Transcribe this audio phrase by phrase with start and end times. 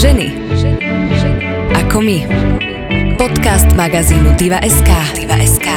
[0.00, 0.32] Ženy.
[1.76, 2.24] Ako my.
[3.20, 4.88] Podcast magazínu Diva.sk.
[5.12, 5.68] Diva.sk.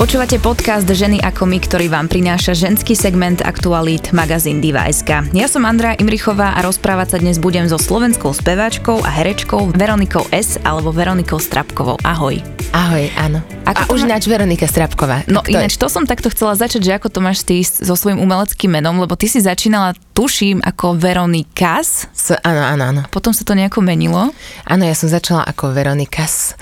[0.00, 5.28] Počúvate podcast Ženy ako my, ktorý vám prináša ženský segment aktualít magazín Diva.sk.
[5.36, 10.24] Ja som Andrea Imrichová a rozprávať sa dnes budem so slovenskou speváčkou a herečkou Veronikou
[10.32, 10.56] S.
[10.64, 12.00] alebo Veronikou Strapkovou.
[12.00, 12.40] Ahoj.
[12.72, 13.44] Ahoj, áno.
[13.76, 15.22] Ako a už má- ináč Veronika Strapková.
[15.30, 18.18] No to- ináč, to som takto chcela začať, že ako to máš ty so svojím
[18.20, 23.02] umeleckým menom, lebo ty si začínala, tuším, ako Veronikas, S, áno, áno, áno.
[23.08, 24.34] potom sa to nejako menilo.
[24.66, 26.58] Áno, ja som začala ako Veronikas,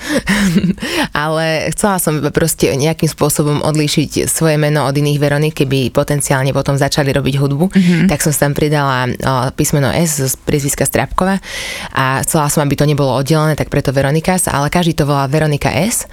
[1.15, 6.79] ale chcela som proste nejakým spôsobom odlíšiť svoje meno od iných Veronik, keby potenciálne potom
[6.79, 8.07] začali robiť hudbu, mm-hmm.
[8.07, 11.39] tak som tam pridala o, písmeno S z priezviska Strapkova
[11.91, 15.69] a chcela som, aby to nebolo oddelené, tak preto Veronikas, ale každý to volá Veronika
[15.73, 16.07] S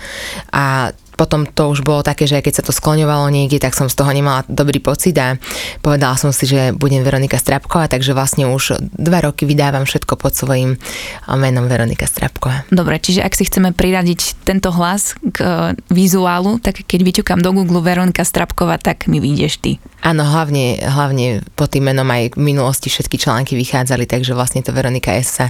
[0.51, 0.86] a
[1.17, 4.13] potom to už bolo také, že keď sa to skloňovalo niekde, tak som z toho
[4.13, 5.41] nemala dobrý pocit a
[5.81, 10.37] povedala som si, že budem Veronika Strapková, takže vlastne už dva roky vydávam všetko pod
[10.37, 10.77] svojím
[11.25, 12.69] a, menom Veronika Strapková.
[12.69, 15.49] Dobre, čiže ak si chceme priradiť tento hlas k e,
[15.89, 19.73] vizuálu, tak keď vyťukám do Google Veronika Strapková, tak mi vyjdeš ty.
[20.05, 24.71] Áno, hlavne, hlavne pod tým menom aj v minulosti všetky články vychádzali, takže vlastne to
[24.71, 25.47] Veronika S sa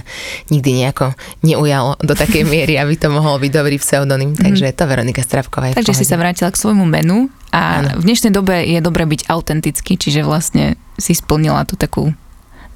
[0.51, 5.21] nikdy nejako neujalo do takej miery, aby to mohol byť dobrý pseudonym, takže to Veronika
[5.23, 8.01] Strapková v Takže si sa vrátila k svojmu menu a Áno.
[8.01, 12.13] v dnešnej dobe je dobre byť autentický, čiže vlastne si splnila tú takú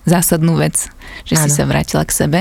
[0.01, 0.89] zásadnú vec,
[1.29, 1.53] že si Áno.
[1.53, 2.39] sa vrátila k sebe.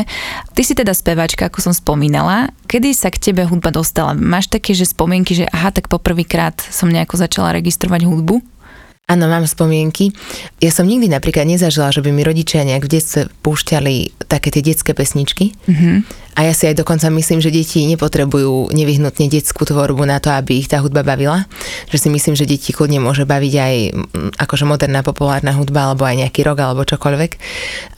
[0.56, 2.48] Ty si teda speváčka, ako som spomínala.
[2.64, 4.16] Kedy sa k tebe hudba dostala?
[4.16, 8.40] Máš také, že spomienky, že aha, tak poprvýkrát som nejako začala registrovať hudbu?
[9.10, 10.14] Áno, mám spomienky.
[10.62, 14.62] Ja som nikdy napríklad nezažila, že by mi rodičia nejak v detstve púšťali také tie
[14.62, 15.50] detské pesničky.
[15.66, 16.06] Mhm.
[16.38, 20.62] A ja si aj dokonca myslím, že deti nepotrebujú nevyhnutne detskú tvorbu na to, aby
[20.62, 21.44] ich tá hudba bavila.
[21.90, 26.06] Že si myslím, že deti kľudne môže baviť aj mm, akože moderná populárna hudba, alebo
[26.06, 27.30] aj nejaký rock, alebo čokoľvek.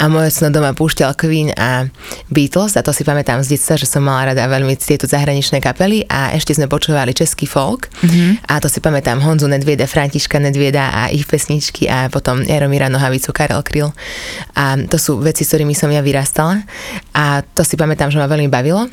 [0.01, 1.93] A môj ocino doma púšťal Queen a
[2.33, 6.09] Beatles, a to si pamätám z detstva, že som mala rada veľmi tieto zahraničné kapely
[6.09, 7.92] a ešte sme počúvali český folk.
[8.01, 8.48] Mm-hmm.
[8.48, 13.35] A to si pamätám Honzu Nedvieda, Františka Nedvieda a ich pesničky a potom Jaromíra Nohavicu,
[13.35, 13.92] Karel Kryl.
[14.57, 16.63] A to sú veci, s ktorými som ja vyrastala.
[17.13, 18.87] A to si pamätám, že ma veľmi bavilo.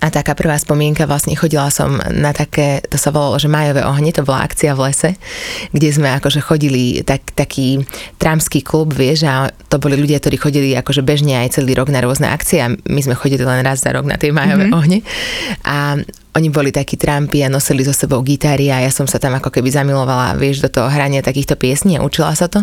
[0.00, 4.14] A taká prvá spomienka, vlastne chodila som na také, to sa volalo, že Majové ohne,
[4.14, 5.10] to bola akcia v lese,
[5.76, 7.84] kde sme akože chodili, tak, taký
[8.16, 12.00] tramský klub, vieš, a to boli ľudia, ktorí chodili akože bežne aj celý rok na
[12.00, 14.78] rôzne akcie a my sme chodili len raz za rok na tie Majové mm-hmm.
[14.78, 14.98] ohne.
[15.68, 19.34] A oni boli takí trampy a nosili so sebou gitary a ja som sa tam
[19.34, 22.62] ako keby zamilovala, vieš, do toho hrania takýchto piesní a učila sa to.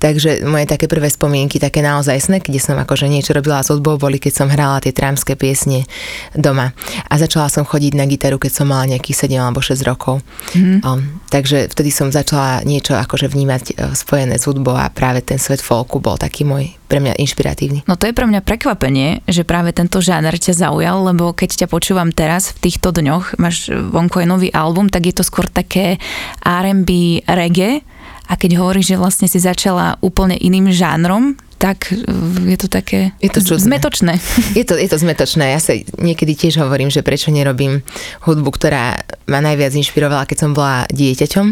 [0.00, 4.00] Takže moje také prvé spomienky, také naozaj sne, kde som akože niečo robila s hudbou,
[4.00, 5.84] boli keď som hrala tie tramské piesne
[6.32, 6.72] doma.
[7.12, 10.24] A začala som chodiť na gitaru, keď som mala nejakých 7 alebo 6 rokov.
[10.56, 10.80] Mm.
[10.80, 15.36] Um, takže vtedy som začala niečo akože vnímať e, spojené s hudbou a práve ten
[15.36, 17.82] svet folku bol taký môj pre mňa inšpiratívny.
[17.90, 21.66] No to je pre mňa prekvapenie, že práve tento žáner ťa zaujal, lebo keď ťa
[21.66, 25.98] počúvam teraz v týchto dňoch, máš vonku aj nový album, tak je to skôr také
[26.46, 27.82] R&B reggae.
[28.24, 31.96] A keď hovoríš, že vlastne si začala úplne iným žánrom, tak
[32.44, 33.80] je to také Je to čudné.
[33.80, 34.12] zmetočné.
[34.58, 35.56] Je to, je to zmetočné.
[35.56, 37.80] Ja sa niekedy tiež hovorím, že prečo nerobím
[38.28, 41.46] hudbu, ktorá ma najviac inšpirovala, keď som bola dieťaťom.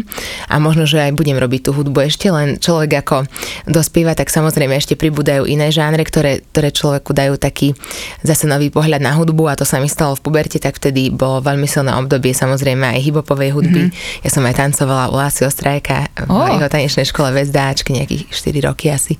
[0.53, 3.25] A možno, že aj budem robiť tú hudbu ešte, len človek ako
[3.65, 7.73] dospieva, tak samozrejme ešte pribúdajú iné žánre, ktoré, ktoré človeku dajú taký
[8.21, 11.41] zase nový pohľad na hudbu a to sa mi stalo v puberte, tak vtedy bolo
[11.41, 13.89] veľmi silné obdobie samozrejme aj hibopovej hudby.
[13.89, 14.21] Mm-hmm.
[14.21, 16.53] Ja som aj tancovala u Lásy Ostrajka v Ó.
[16.53, 19.17] jeho tanečnej škole Vezdáčky, nejakých 4 roky asi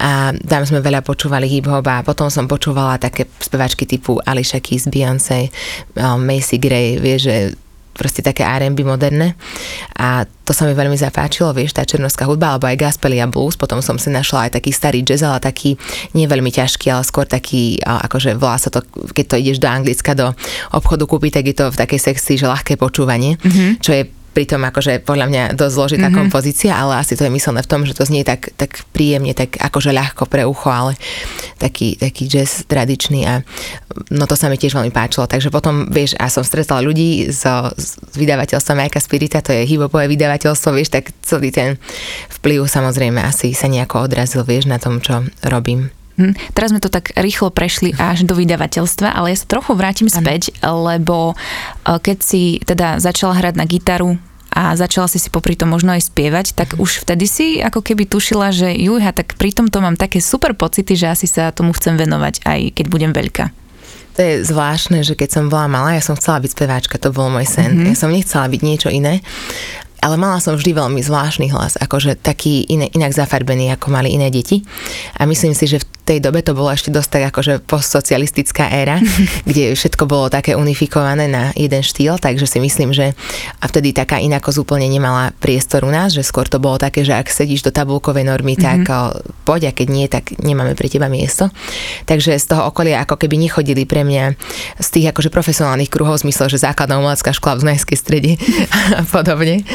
[0.00, 4.88] a tam sme veľa počúvali hip-hop a potom som počúvala také spevačky typu Alicia Keys,
[4.92, 5.48] Beyoncé,
[5.96, 7.36] um, Macy Gray, vieš, že
[7.96, 9.32] proste také R&B moderné
[9.96, 13.56] a to sa mi veľmi zapáčilo, vieš, tá černovská hudba alebo aj gospel a blues,
[13.56, 15.80] potom som si našla aj taký starý jazz, ale taký
[16.12, 18.84] nie veľmi ťažký, ale skôr taký, akože volá sa to,
[19.16, 20.28] keď to ideš do Anglicka, do
[20.76, 23.80] obchodu kúpiť, tak je to v takej sekcii, že ľahké počúvanie, mm-hmm.
[23.80, 24.04] čo je
[24.36, 26.20] pritom akože podľa mňa dosť zložitá mm-hmm.
[26.20, 29.56] kompozícia, ale asi to je myslené v tom, že to znie tak, tak príjemne, tak
[29.56, 30.92] akože ľahko pre ucho, ale
[31.56, 33.40] taký, taký jazz tradičný a
[34.12, 35.24] no to sa mi tiež veľmi páčilo.
[35.24, 40.04] Takže potom, vieš, a som stretla ľudí zo, z vydavateľstva Majka Spirita, to je hibopové
[40.12, 41.80] vydavateľstvo, vieš, tak celý ten
[42.36, 45.88] vplyv samozrejme asi sa nejako odrazil, vieš, na tom, čo robím.
[46.16, 50.08] Hm, teraz sme to tak rýchlo prešli až do vydavateľstva, ale ja sa trochu vrátim
[50.08, 54.16] späť, lebo eh, keď si teda začala hrať na gitaru
[54.56, 58.08] a začala si si popri tom možno aj spievať, tak už vtedy si ako keby
[58.08, 62.00] tušila, že juha, tak pri tomto mám také super pocity, že asi sa tomu chcem
[62.00, 63.52] venovať aj keď budem veľká.
[64.16, 67.28] To je zvláštne, že keď som bola malá, ja som chcela byť speváčka, to bol
[67.28, 67.76] môj sen.
[67.76, 67.88] Mm-hmm.
[67.92, 69.20] Ja som nechcela byť niečo iné.
[70.00, 74.32] ale mala som vždy veľmi zvláštny hlas, akože taký iné, inak zafarbený, ako mali iné
[74.32, 74.64] deti.
[75.20, 79.02] A myslím si, že v tej dobe to bolo ešte dosť tak akože postsocialistická éra,
[79.48, 83.18] kde všetko bolo také unifikované na jeden štýl, takže si myslím, že
[83.58, 87.12] a vtedy taká inakosť úplne nemala priestor u nás, že skôr to bolo také, že
[87.12, 89.42] ak sedíš do tabulkovej normy, tak mm-hmm.
[89.42, 91.50] poď a keď nie, tak nemáme pre teba miesto.
[92.06, 94.38] Takže z toho okolia ako keby nechodili pre mňa
[94.78, 98.32] z tých akože profesionálnych kruhov, v zmysle, že základná umelecká škola v Znajskej strede
[98.98, 99.66] a podobne,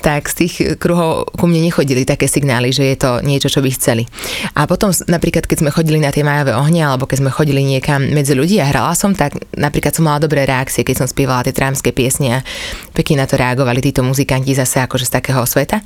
[0.00, 3.70] tak z tých kruhov ku mne nechodili také signály, že je to niečo, čo by
[3.74, 4.06] chceli.
[4.54, 8.04] A potom napríklad, keď sme chodili na tie majové ohne, alebo keď sme chodili niekam
[8.12, 11.56] medzi ľudí a hrala som, tak napríklad som mala dobré reakcie, keď som spievala tie
[11.56, 12.44] trámske piesne a
[12.92, 15.80] pekne na to reagovali títo muzikanti zase akože z takého sveta.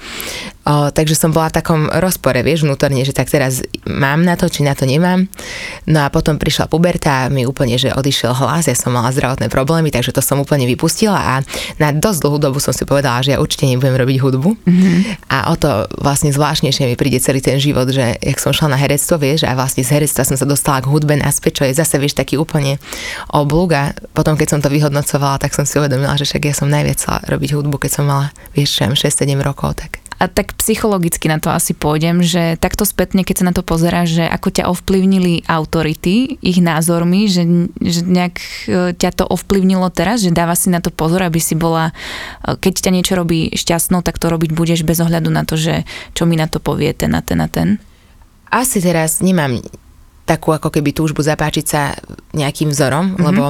[0.64, 4.48] O, takže som bola v takom rozpore, vieš, vnútorne, že tak teraz mám na to,
[4.48, 5.28] či na to nemám.
[5.84, 9.52] No a potom prišla puberta a mi úplne, že odišiel hlas, ja som mala zdravotné
[9.52, 11.34] problémy, takže to som úplne vypustila a
[11.76, 14.50] na dosť dlhú dobu som si povedala, že ja určite nebudem robiť hudbu.
[14.64, 14.96] Mm-hmm.
[15.28, 18.78] A o to vlastne zvláštnejšie mi príde celý ten život, že jak som šla na
[18.80, 22.00] herectvo, vieš, a vlastne z herectva som sa dostala k hudbe naspäť, čo je zase,
[22.00, 22.80] vieš, taký úplne
[23.28, 26.72] oblúk a potom, keď som to vyhodnocovala, tak som si uvedomila, že však ja som
[26.72, 31.42] najviac chcela robiť hudbu, keď som mala, vieš, 6-7 rokov, tak a tak psychologicky na
[31.42, 35.42] to asi pôjdem, že takto spätne, keď sa na to pozeráš, že ako ťa ovplyvnili
[35.50, 38.46] autority ich názormi, že, že nejak e,
[38.94, 41.90] ťa to ovplyvnilo teraz, že dáva si na to pozor, aby si bola,
[42.46, 45.82] e, keď ťa niečo robí šťastnou, tak to robiť budeš bez ohľadu na to, že
[46.14, 47.82] čo mi na to povie ten a ten a ten?
[48.54, 49.58] Asi teraz nemám
[50.24, 51.98] takú ako keby túžbu zapáčiť sa
[52.32, 53.24] nejakým vzorom, mm-hmm.
[53.26, 53.44] lebo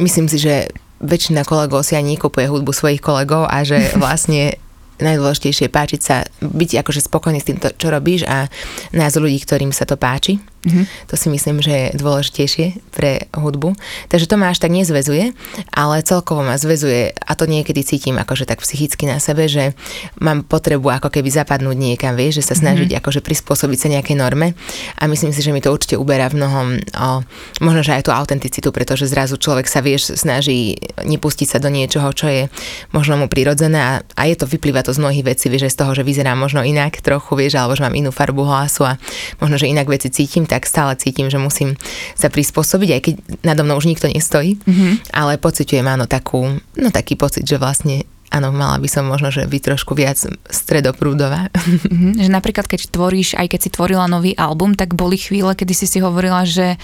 [0.00, 4.60] myslím si, že väčšina kolegov si ani nekupuje hudbu svojich kolegov a že vlastne
[5.00, 8.46] najdôležitejšie páčiť sa, byť akože spokojný s tým, čo robíš a
[8.92, 10.38] názor ľudí, ktorým sa to páči.
[10.60, 11.08] Mm-hmm.
[11.08, 13.72] To si myslím, že je dôležitejšie pre hudbu.
[14.12, 15.32] Takže to ma až tak nezvezuje,
[15.72, 19.72] ale celkovo ma zvezuje a to niekedy cítim akože tak psychicky na sebe, že
[20.20, 22.60] mám potrebu ako keby zapadnúť niekam, vieš, že sa mhm.
[22.60, 23.00] snažiť mm-hmm.
[23.00, 24.52] akože prispôsobiť sa nejakej norme
[25.00, 27.24] a myslím si, že mi to určite uberá v mnohom o,
[27.64, 32.12] možno, že aj tú autenticitu, pretože zrazu človek sa vieš snaží nepustiť sa do niečoho,
[32.12, 32.52] čo je
[32.92, 35.96] možno mu prirodzené a, a je to, vyplýva to z mnohých vecí, vieš, z toho,
[35.96, 38.98] že vyzerá možno inak trochu, vieš, alebo že mám inú farbu hlasu a
[39.38, 41.78] možno, že inak veci cítim, tak stále cítim, že musím
[42.18, 43.14] sa prispôsobiť, aj keď
[43.46, 45.14] nado mnou už nikto nestojí, mm-hmm.
[45.14, 49.46] ale pociťujem áno takú, no taký pocit, že vlastne áno, mala by som možno, že
[49.46, 50.18] byť trošku viac
[50.50, 51.50] stredoprúdová.
[51.50, 55.74] Mm-hmm, že napríklad, keď tvoríš, aj keď si tvorila nový album, tak boli chvíle, kedy
[55.74, 56.78] si si hovorila, že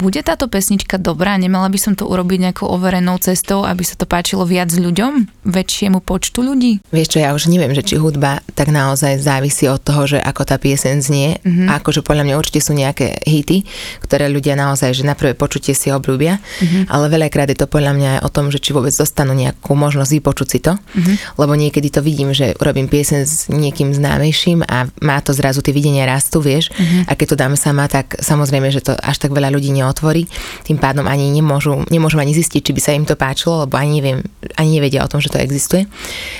[0.00, 1.36] bude táto pesnička dobrá?
[1.36, 5.44] Nemala by som to urobiť nejakou overenou cestou, aby sa to páčilo viac ľuďom?
[5.44, 6.80] Väčšiemu počtu ľudí?
[6.88, 10.42] Vieš čo, ja už neviem, že či hudba tak naozaj závisí od toho, že ako
[10.48, 11.36] tá piesen znie.
[11.44, 11.68] Mm-hmm.
[11.68, 13.68] A akože podľa mňa určite sú nejaké hity,
[14.00, 16.40] ktoré ľudia naozaj, že na prvé počutie si obľúbia.
[16.40, 16.82] Mm-hmm.
[16.88, 20.10] Ale veľakrát je to podľa mňa aj o tom, že či vôbec dostanú nejakú možnosť
[20.16, 20.80] vypočuť si to.
[20.80, 21.16] Mm-hmm.
[21.36, 25.76] Lebo niekedy to vidím, že urobím piesen s niekým známejším a má to zrazu tie
[25.76, 26.72] videnia rastu, vieš.
[26.72, 27.02] Mm-hmm.
[27.04, 30.30] A keď to dám sama, tak samozrejme, že to až tak veľa ľudí neodpovedá otvorí,
[30.62, 33.98] tým pádom ani nemôžu, nemôžu ani zistiť, či by sa im to páčilo, lebo ani,
[33.98, 34.18] neviem,
[34.54, 35.90] ani nevedia o tom, že to existuje.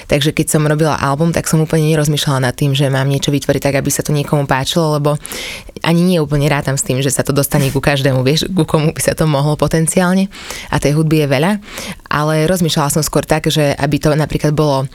[0.06, 3.60] Takže keď som robila album, tak som úplne nerozmýšľala nad tým, že mám niečo vytvoriť
[3.60, 5.18] tak, aby sa to niekomu páčilo, lebo
[5.82, 8.92] ani nie úplne rátam s tým, že sa to dostane ku každému, vieš, ku komu
[8.92, 10.28] by sa to mohlo potenciálne.
[10.70, 11.52] A tej hudby je veľa,
[12.12, 14.86] ale rozmýšľala som skôr tak, že aby to napríklad bolo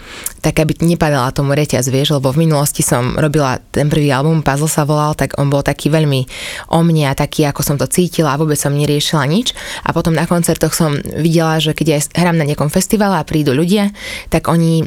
[0.46, 4.70] tak, aby nepadala tomu reťaz, vieš, lebo v minulosti som robila ten prvý album, Puzzle
[4.70, 6.22] sa volal, tak on bol taký veľmi
[6.70, 9.58] o mne a taký, ako som to cítila a vôbec som neriešila nič.
[9.84, 13.52] A potom na koncertoch som videla, že keď aj hrám na nejakom festivale a prídu
[13.58, 13.90] ľudia,
[14.30, 14.86] tak oni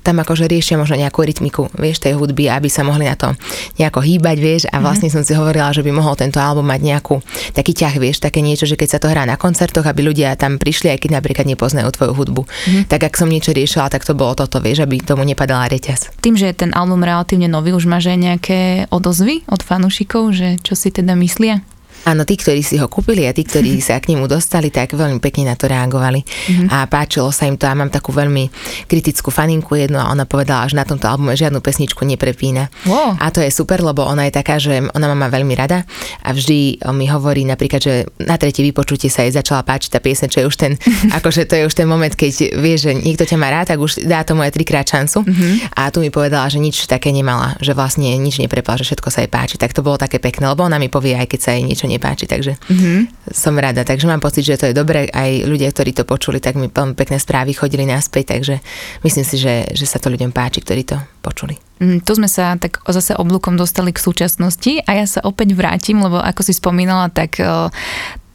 [0.00, 3.36] tam akože riešia možno nejakú rytmiku, vieš, tej hudby, aby sa mohli na to
[3.76, 5.22] nejako hýbať, vieš, a vlastne mm-hmm.
[5.22, 7.20] som si hovorila, že by mohol tento album mať nejakú
[7.52, 10.56] taký ťah, vieš, také niečo, že keď sa to hrá na koncertoch, aby ľudia tam
[10.56, 12.42] prišli, aj keď napríklad nepoznajú tvoju hudbu.
[12.48, 12.84] Mm-hmm.
[12.88, 16.16] Tak ak som niečo riešila, tak to bolo toto, vieš, aby tomu nepadala reťaz.
[16.24, 20.56] Tým, že je ten album relatívne nový, už máš aj nejaké odozvy od fanúšikov, že
[20.64, 21.60] čo si teda myslia?
[22.08, 25.20] Áno, tí, ktorí si ho kúpili a tí, ktorí sa k nemu dostali, tak veľmi
[25.20, 26.24] pekne na to reagovali.
[26.24, 26.68] Mm-hmm.
[26.72, 28.48] A páčilo sa im to a mám takú veľmi
[28.88, 32.72] kritickú faninku jednu a ona povedala, že na tomto albume žiadnu pesničku neprepína.
[32.88, 33.20] Wow.
[33.20, 35.84] A to je super, lebo ona je taká, že ona ma má veľmi rada
[36.24, 40.32] a vždy mi hovorí napríklad, že na tretie vypočutie sa jej začala páčiť tá piesne,
[40.32, 40.72] čo je už ten,
[41.18, 44.06] akože to je už ten moment, keď vie, že niekto ťa má rád, tak už
[44.08, 45.26] dá tomu aj trikrát šancu.
[45.26, 45.76] Mm-hmm.
[45.76, 49.20] A tu mi povedala, že nič také nemala, že vlastne nič neprepala, že všetko sa
[49.26, 49.60] jej páči.
[49.60, 52.30] Tak to bolo také pekné, lebo ona mi povie aj keď sa jej niečo nepáči,
[52.30, 53.30] takže mm-hmm.
[53.34, 53.82] som rada.
[53.82, 55.10] Takže mám pocit, že to je dobré.
[55.10, 58.62] Aj ľudia, ktorí to počuli, tak mi veľmi pekné správy chodili naspäť, takže
[59.02, 61.58] myslím si, že, že sa to ľuďom páči, ktorí to počuli.
[61.82, 65.98] Mm, tu sme sa tak zase oblúkom dostali k súčasnosti a ja sa opäť vrátim,
[65.98, 67.72] lebo ako si spomínala, tak uh,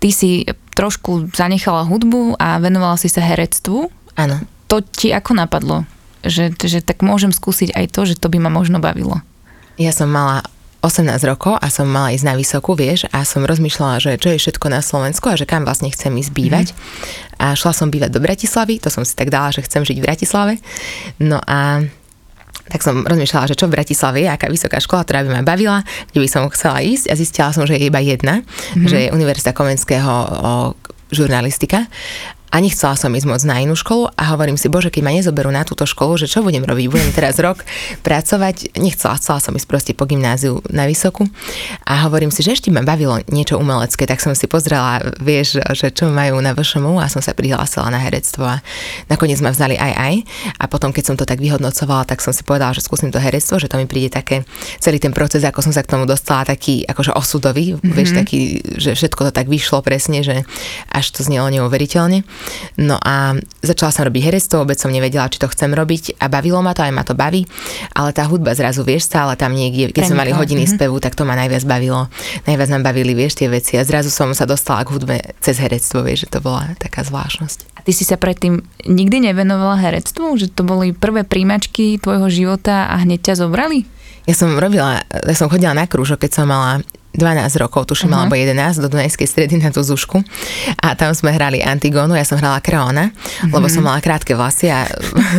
[0.02, 0.44] ty si
[0.76, 3.88] trošku zanechala hudbu a venovala si sa herectvu.
[4.20, 4.44] Áno.
[4.68, 5.88] To ti ako napadlo?
[6.26, 9.22] Že, že tak môžem skúsiť aj to, že to by ma možno bavilo.
[9.78, 10.42] Ja som mala
[10.86, 14.38] 18 rokov a som mala ísť na vysokú, vieš, a som rozmýšľala, že čo je
[14.38, 16.68] všetko na Slovensku a že kam vlastne chcem ísť bývať.
[16.70, 16.78] Mm.
[17.42, 20.06] A šla som bývať do Bratislavy, to som si tak dala, že chcem žiť v
[20.06, 20.54] Bratislave.
[21.18, 21.90] No a
[22.70, 25.86] tak som rozmýšľala, že čo v Bratislave je, aká vysoká škola, ktorá by ma bavila,
[26.14, 28.90] kde by som chcela ísť a zistila som, že je iba jedna, mm-hmm.
[28.90, 30.52] že je Univerzita Komenského o,
[31.14, 31.86] žurnalistika
[32.56, 35.52] a nechcela som ísť moc na inú školu a hovorím si, bože, keď ma nezoberú
[35.52, 37.68] na túto školu, že čo budem robiť, budem teraz rok
[38.00, 41.28] pracovať, nechcela, chcela som ísť proste po gymnáziu na vysokú
[41.84, 45.92] a hovorím si, že ešte ma bavilo niečo umelecké, tak som si pozrela, vieš, že
[45.92, 48.64] čo majú na VŠMU a som sa prihlásila na herectvo a
[49.12, 50.16] nakoniec ma vzali aj aj
[50.56, 53.60] a potom, keď som to tak vyhodnocovala, tak som si povedala, že skúsim to herectvo,
[53.60, 54.48] že to mi príde také,
[54.80, 57.92] celý ten proces, ako som sa k tomu dostala, taký akože osudový, mm-hmm.
[57.92, 58.40] vieš, taký,
[58.80, 60.48] že všetko to tak vyšlo presne, že
[60.88, 62.24] až to znelo neuveriteľne.
[62.76, 66.60] No a začala som robiť herectvo, vôbec som nevedela, či to chcem robiť a bavilo
[66.60, 67.48] ma to, aj ma to baví,
[67.96, 70.78] ale tá hudba zrazu, vieš, stále tam niekde, keď sme mali hodiny mm-hmm.
[70.80, 72.12] spevu, tak to ma najviac bavilo.
[72.46, 76.04] Najviac nám bavili, vieš, tie veci a zrazu som sa dostala k hudbe cez herectvo,
[76.04, 77.76] vieš, že to bola taká zvláštnosť.
[77.76, 80.36] A ty si sa predtým nikdy nevenovala herectvu?
[80.36, 83.88] Že to boli prvé príjmačky tvojho života a hneď ťa zobrali?
[84.26, 86.82] Ja som robila, ja som chodila na krúžok, keď som mala
[87.16, 88.28] 12 rokov, tuším, uh-huh.
[88.28, 90.22] alebo 11 do Dunajskej stredy na tú Zušku
[90.84, 93.52] a tam sme hrali Antigónu, ja som hrala Kreona, uh-huh.
[93.56, 94.86] lebo som mala krátke vlasy a,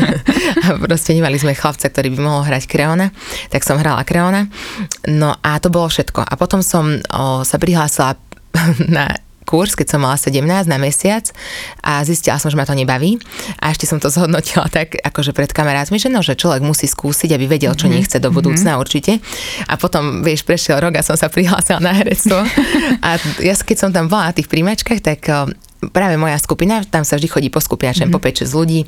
[0.64, 3.12] a proste nemali sme chlapca, ktorý by mohol hrať Kreona,
[3.52, 4.49] tak som hrala Kreona.
[5.06, 6.25] No a to bolo všetko.
[6.25, 8.16] A potom som o, sa prihlásila
[8.97, 9.12] na
[9.46, 11.30] kurz, keď som mala 17 na mesiac
[11.80, 13.16] a zistila som, že ma to nebaví.
[13.62, 17.30] A ešte som to zhodnotila tak, akože pred kamarátmi, že no, že človek musí skúsiť,
[17.32, 17.96] aby vedel, čo mm-hmm.
[17.96, 18.82] nechce do budúcna mm-hmm.
[18.82, 19.12] určite.
[19.70, 22.42] A potom, vieš, prešiel rok a som sa prihlásila na herectvo.
[23.00, 23.08] a
[23.40, 25.30] ja, keď som tam bola na tých príjmačkách, tak
[25.92, 28.42] práve moja skupina, tam sa vždy chodí po skupinačem, mm-hmm.
[28.42, 28.80] po 5-6 ľudí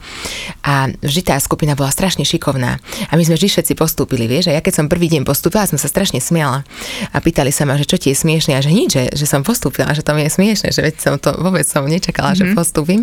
[0.65, 4.57] a vždy tá skupina bola strašne šikovná a my sme vždy všetci postúpili, vieš, a
[4.57, 6.65] ja keď som prvý deň postúpila, som sa strašne smiala
[7.13, 9.45] a pýtali sa ma, že čo ti je smiešne a že nič, že, že som
[9.45, 12.41] postúpila, že to mi je smiešne, že veď som to vôbec som nečakala, mm-hmm.
[12.41, 12.57] že mhm.
[12.57, 13.01] postúpim.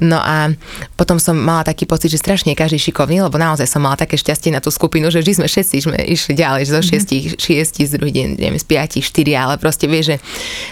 [0.00, 0.52] No a
[0.94, 4.52] potom som mala taký pocit, že strašne každý šikovný, lebo naozaj som mala také šťastie
[4.52, 6.90] na tú skupinu, že vždy sme všetci sme išli ďalej, že zo mm-hmm.
[6.90, 10.16] šiestich, šiestich, z druhý deň, neviem, z piatich, štyri, ale proste vieš, že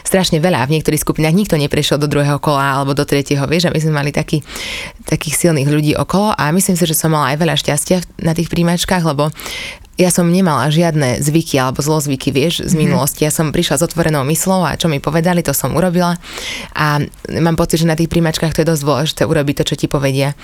[0.04, 3.74] strašne veľa v niektorých skupinách nikto neprešiel do druhého kola alebo do tretieho, vieš, a
[3.74, 4.40] my sme mali taký,
[5.06, 8.50] takých silných ľudí okolo a myslím si, že som mala aj veľa šťastia na tých
[8.50, 9.30] príjmačkách, lebo
[9.94, 12.78] ja som nemala žiadne zvyky alebo zlozvyky, vieš, z mhm.
[12.82, 13.22] minulosti.
[13.22, 16.18] Ja som prišla s otvorenou myslou a čo mi povedali, to som urobila.
[16.74, 16.98] A
[17.30, 20.34] mám pocit, že na tých príjmačkách to je dosť dôležité urobiť to, čo ti povedia.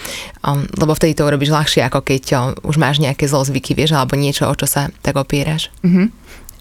[0.46, 4.14] Um, lebo vtedy to urobíš ľahšie, ako keď um, už máš nejaké zlozvyky, vieš, alebo
[4.14, 5.74] niečo, o čo sa tak opieraš.
[5.82, 6.06] Uh-huh.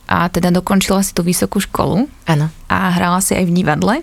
[0.09, 2.09] A teda dokončila si tú vysokú školu.
[2.25, 2.49] Áno.
[2.65, 3.95] A hrala si aj v divadle.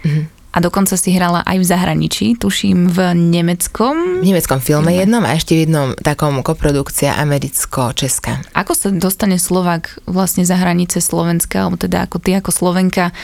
[0.00, 4.18] Uh-huh a dokonca si hrala aj v zahraničí, tuším v nemeckom.
[4.18, 8.42] V nemeckom filme jednom a ešte v jednom takom koprodukcia americko-česká.
[8.58, 13.14] Ako sa dostane Slovak vlastne za hranice Slovenska, alebo teda ako ty ako Slovenka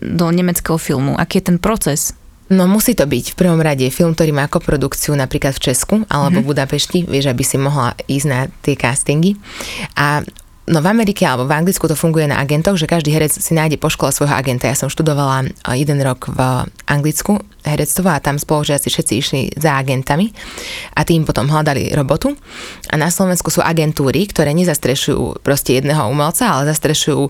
[0.00, 1.12] do nemeckého filmu?
[1.18, 2.16] Aký je ten proces?
[2.52, 6.40] No musí to byť v prvom rade film, ktorý má koprodukciu napríklad v Česku alebo
[6.40, 6.44] mm-hmm.
[6.44, 9.40] v Budapešti, vieš, aby si mohla ísť na tie castingy.
[9.96, 10.20] A
[10.62, 13.82] No v Amerike alebo v Anglicku to funguje na agentoch, že každý herec si nájde
[13.82, 14.70] po škole svojho agenta.
[14.70, 16.38] Ja som študovala jeden rok v
[16.86, 20.30] Anglicku herectvo a tam spolužiaci všetci išli za agentami
[20.94, 22.38] a tým potom hľadali robotu.
[22.90, 27.26] A na Slovensku sú agentúry, ktoré nezastrešujú proste jedného umelca, ale zastrešujú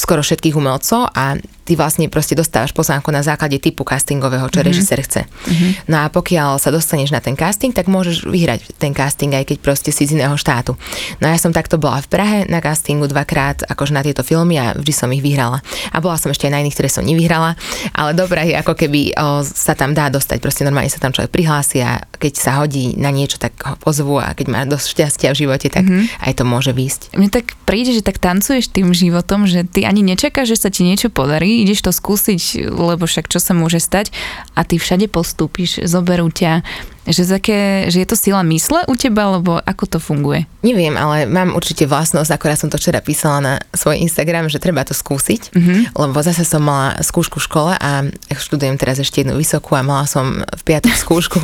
[0.00, 4.68] skoro všetkých umelcov a ty vlastne proste dostávaš pozvánku na základe typu castingového, čo mm-hmm.
[4.68, 5.22] režisér chce.
[5.24, 5.70] Mm-hmm.
[5.88, 9.56] No a pokiaľ sa dostaneš na ten casting, tak môžeš vyhrať ten casting, aj keď
[9.64, 10.76] proste si z iného štátu.
[11.18, 14.60] No a ja som takto bola v Prahe na castingu dvakrát, akože na tieto filmy
[14.60, 15.64] a vždy som ich vyhrala.
[15.90, 17.56] A bola som ešte aj na iných, ktoré som nevyhrala,
[17.96, 21.32] ale do Prahy ako keby o, sa tam dá dostať, proste normálne sa tam človek
[21.32, 25.28] prihlási a keď sa hodí na niečo, tak ho pozvu a keď má dosť šťastia
[25.32, 26.28] v živote, tak mm-hmm.
[26.28, 27.16] aj to môže výsť.
[27.16, 30.84] Mne tak príde, že tak tancuješ tým životom, že ty ani nečakáš, že sa ti
[30.84, 34.10] niečo podarí, ideš to skúsiť, lebo však čo sa môže stať?
[34.58, 36.66] A ty všade postúpiš, zoberú ťa,
[37.08, 40.48] že, také, že je to sila mysle u teba, alebo ako to funguje?
[40.64, 44.80] Neviem, ale mám určite vlastnosť, akorát som to včera písala na svoj Instagram, že treba
[44.84, 45.80] to skúsiť, mm-hmm.
[45.92, 50.08] lebo zase som mala skúšku v škole a študujem teraz ešte jednu vysokú a mala
[50.08, 51.40] som v piatok skúšku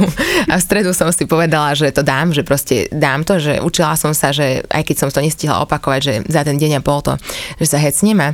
[0.49, 3.93] a v stredu som si povedala, že to dám, že proste dám to, že učila
[3.97, 7.05] som sa, že aj keď som to nestihla opakovať, že za ten deň a pol
[7.05, 7.21] to,
[7.61, 8.29] že sa hecnem a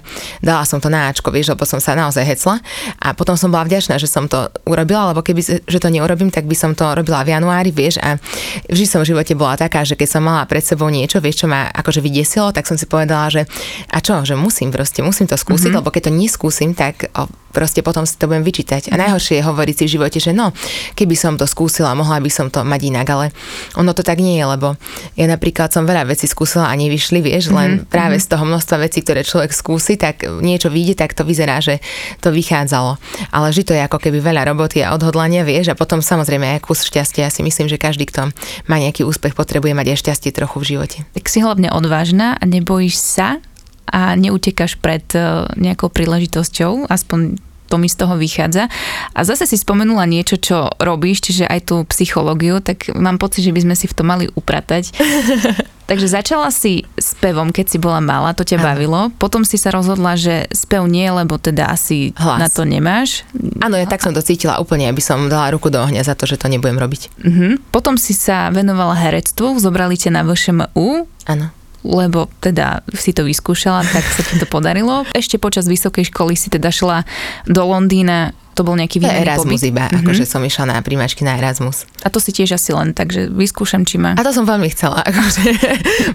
[0.45, 2.63] dala som to na Ačko, vieš, lebo som sa naozaj hecla
[3.03, 6.45] a potom som bola vďačná, že som to urobila, lebo keby že to neurobím, tak
[6.45, 8.21] by som to robila narodila v januári, vieš, a
[8.69, 11.47] vždy som v živote bola taká, že keď som mala pred sebou niečo, vieš, čo
[11.49, 13.49] ma akože vydesilo, tak som si povedala, že
[13.89, 15.81] a čo, že musím proste, musím to skúsiť, mm-hmm.
[15.81, 18.93] lebo keď to neskúsim, tak o, proste potom si to budem vyčítať.
[18.93, 19.01] A mhm.
[19.01, 20.53] najhoršie je hovoriť si v živote, že no,
[20.93, 23.33] keby som to skúsila, mohla by som to mať inak, ale
[23.81, 24.77] ono to tak nie je, lebo
[25.17, 27.89] ja napríklad som veľa vecí skúsila a nevyšli, vieš, len mm-hmm.
[27.89, 31.81] práve z toho množstva vecí, ktoré človek skúsi, tak niečo vyjde, tak to vyzerá, že
[32.21, 33.01] to vychádzalo.
[33.33, 36.61] Ale vždy to je ako keby veľa roboty a odhodlania, vieš, a potom samozrejme aj
[36.67, 37.06] kus šťastia.
[37.15, 38.35] Ja si myslím, že každý, kto
[38.67, 40.99] má nejaký úspech, potrebuje mať aj šťastie trochu v živote.
[41.15, 43.39] Tak si hlavne odvážna a nebojíš sa
[43.87, 48.71] a neutekáš pred e, nejakou príležitosťou, aspoň to mi z toho vychádza.
[49.13, 53.55] A zase si spomenula niečo, čo robíš, čiže aj tú psychológiu, tak mám pocit, že
[53.55, 54.91] by sme si v tom mali upratať.
[55.87, 58.67] Takže začala si s pevom, keď si bola malá, to ťa ano.
[58.67, 59.01] bavilo.
[59.23, 62.43] Potom si sa rozhodla, že spev nie, lebo teda asi Hlas.
[62.43, 63.23] na to nemáš.
[63.63, 66.27] Áno, ja tak som to cítila úplne, aby som dala ruku do ohňa za to,
[66.27, 67.03] že to nebudem robiť.
[67.23, 67.55] Uh-huh.
[67.71, 71.07] Potom si sa venovala herectvu, zobrali ťa na VŠMU.
[71.31, 71.55] Áno
[71.85, 75.05] lebo teda si to vyskúšala, tak sa ti to podarilo.
[75.13, 77.05] Ešte počas vysokej školy si teda šla
[77.49, 79.69] do Londýna to bol nejaký výmenný Erasmus pobyt.
[79.69, 80.01] iba, mm-hmm.
[80.01, 81.85] akože som išla na príjmačky na Erasmus.
[82.01, 84.17] A to si tiež asi len, takže vyskúšam, či ma...
[84.17, 85.45] A to som veľmi chcela, akože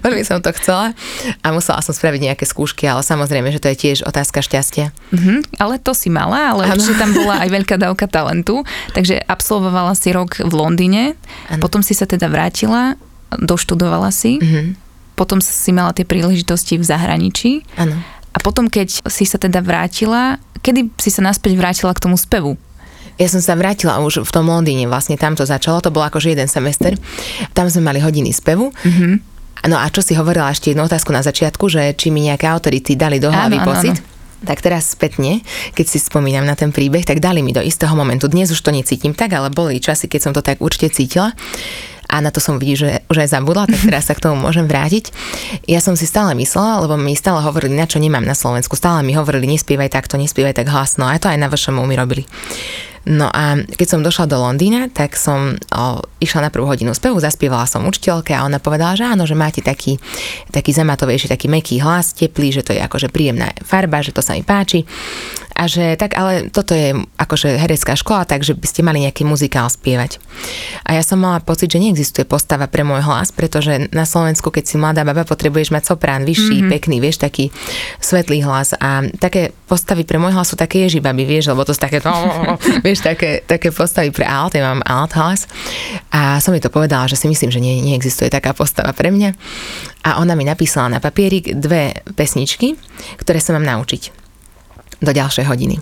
[0.02, 0.90] veľmi som to chcela
[1.38, 4.90] a musela som spraviť nejaké skúšky, ale samozrejme, že to je tiež otázka šťastia.
[5.14, 5.62] Mm-hmm.
[5.62, 6.74] Ale to si mala, ale ano.
[6.74, 11.14] určite tam bola aj veľká dávka talentu, takže absolvovala si rok v Londýne,
[11.46, 11.62] ano.
[11.62, 12.98] potom si sa teda vrátila,
[13.38, 17.62] doštudovala si, mm-hmm potom si mala tie príležitosti v zahraničí.
[17.76, 17.96] Áno.
[18.32, 22.56] A potom, keď si sa teda vrátila, kedy si sa naspäť vrátila k tomu spevu?
[23.20, 26.32] Ja som sa vrátila už v tom Londýne, vlastne tam to začalo, to bol akože
[26.32, 26.96] jeden semester.
[27.52, 28.72] Tam sme mali hodiny spevu.
[28.72, 29.12] Mm-hmm.
[29.68, 32.96] No a čo si hovorila ešte jednu otázku na začiatku, že či mi nejaké autority
[32.96, 33.96] dali do hlavy áno, pocit?
[34.00, 34.10] Áno, áno.
[34.42, 35.46] Tak teraz spätne,
[35.78, 38.26] keď si spomínam na ten príbeh, tak dali mi do istého momentu.
[38.26, 41.30] Dnes už to necítim tak, ale boli časy, keď som to tak určite cítila
[42.12, 44.68] a na to som vidí, že už aj zabudla, tak teraz sa k tomu môžem
[44.68, 45.08] vrátiť.
[45.64, 48.76] Ja som si stále myslela, lebo mi stále hovorili, na čo nemám na Slovensku.
[48.76, 51.08] Stále mi hovorili, nespievaj takto, nespievaj tak hlasno.
[51.08, 52.28] A to aj na vašom mi robili.
[53.02, 57.18] No a keď som došla do Londýna, tak som o, išla na prvú hodinu spevu,
[57.18, 59.98] zaspievala som učiteľke a ona povedala, že áno, že máte taký,
[60.54, 64.38] taký zamatovejší, taký meký hlas, teplý, že to je akože príjemná farba, že to sa
[64.38, 64.86] mi páči.
[65.52, 69.68] A že tak, ale toto je akože herecká škola, takže by ste mali nejaký muzikál
[69.68, 70.16] spievať.
[70.88, 74.64] A ja som mala pocit, že neexistuje postava pre môj hlas, pretože na Slovensku, keď
[74.64, 76.72] si mladá baba, potrebuješ mať soprán vyšší, mm-hmm.
[76.72, 77.52] pekný, vieš, taký
[78.00, 78.72] svetlý hlas.
[78.80, 82.00] A také postavy pre môj hlas sú také ježibaby, vieš, lebo to sú také,
[82.86, 85.44] vieš, také, také postavy pre alt, ja mám alt hlas.
[86.10, 89.36] A som mi to povedala, že si myslím, že nie, neexistuje taká postava pre mňa.
[90.02, 92.74] A ona mi napísala na papierik dve pesničky,
[93.20, 94.21] ktoré sa mám naučiť
[95.02, 95.76] do ďalšej hodiny.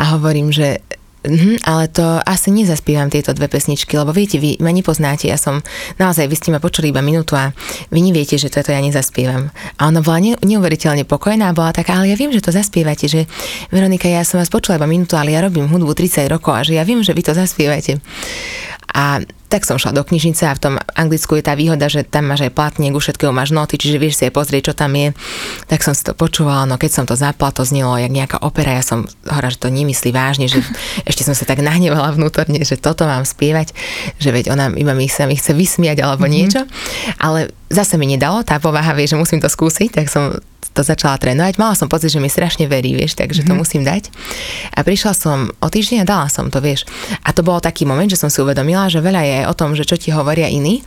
[0.00, 0.80] A hovorím, že
[1.26, 5.58] Mm, ale to asi nezaspívam tieto dve pesničky, lebo viete, vy ma nepoznáte, ja som
[5.98, 7.50] naozaj, vy ste ma počuli iba minútu a
[7.90, 9.50] vy neviete, že toto ja nezaspievam.
[9.74, 13.26] A ona bola ne, neuveriteľne pokojná, bola taká, ale ja viem, že to zaspievate, že
[13.74, 16.78] Veronika, ja som vás počula iba minútu, ale ja robím hudbu 30 rokov a že
[16.78, 17.98] ja viem, že vy to zaspievate.
[18.94, 22.26] A tak som šla do knižnice a v tom Anglicku je tá výhoda, že tam
[22.28, 25.14] máš aj platniek, u všetkého máš noty, čiže vieš si aj pozrieť, čo tam je.
[25.70, 28.74] Tak som si to počúvala, no keď som to zapla, to znelo jak nejaká opera,
[28.74, 30.60] ja som hovorila, že to nemyslí vážne, že
[31.10, 33.70] ešte som sa tak nahnevala vnútorne, že toto mám spievať,
[34.18, 36.36] že veď ona iba mi sa mi chce vysmiať alebo mm-hmm.
[36.36, 36.60] niečo,
[37.22, 40.34] ale zase mi nedalo, tá povaha vie, že musím to skúsiť, tak som
[40.72, 41.58] to začala trénovať.
[41.60, 43.50] Mala som pocit, že mi strašne verí, vieš, takže mm-hmm.
[43.50, 43.60] to mhm.
[43.60, 44.10] musím dať.
[44.74, 46.88] A prišla som o týždeň a dala som to, vieš.
[47.22, 49.70] A to bol taký moment, že som si uvedomila, že veľa je aj o tom,
[49.76, 50.82] že čo ti hovoria iní.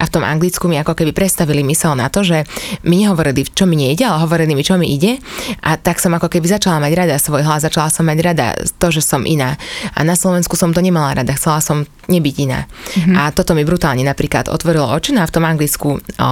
[0.00, 2.46] A v tom anglicku mi ako keby predstavili mysel na to, že
[2.86, 5.20] mi nehovorili, čo mi nejde, ale hovorili mi, čo mi ide.
[5.64, 8.46] A tak som ako keby začala mať rada svoj hlas, začala som mať rada
[8.78, 9.60] to, že som iná.
[9.94, 12.66] A na Slovensku som to nemala rada, chcela som nebyť iná.
[12.66, 13.14] Mm-hmm.
[13.14, 16.30] A toto mi brutálne napríklad otvorilo oči no a v tom anglicku o,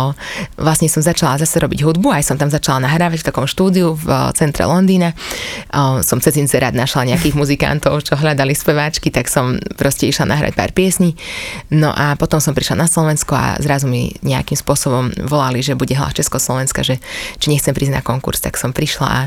[0.58, 4.08] vlastne som začala zase robiť hudbu, aj som tam začala nahrávať v takom štúdiu v
[4.32, 5.12] centre Londýna.
[5.76, 10.56] O, som cez inzerát našla nejakých muzikantov, čo hľadali speváčky, tak som proste išla nahrať
[10.56, 11.12] pár piesní.
[11.68, 15.92] No a potom som prišla na Slovensko a zrazu mi nejakým spôsobom volali, že bude
[15.92, 16.96] hlas Československa, že
[17.36, 19.20] či nechcem prísť na konkurs, tak som prišla a,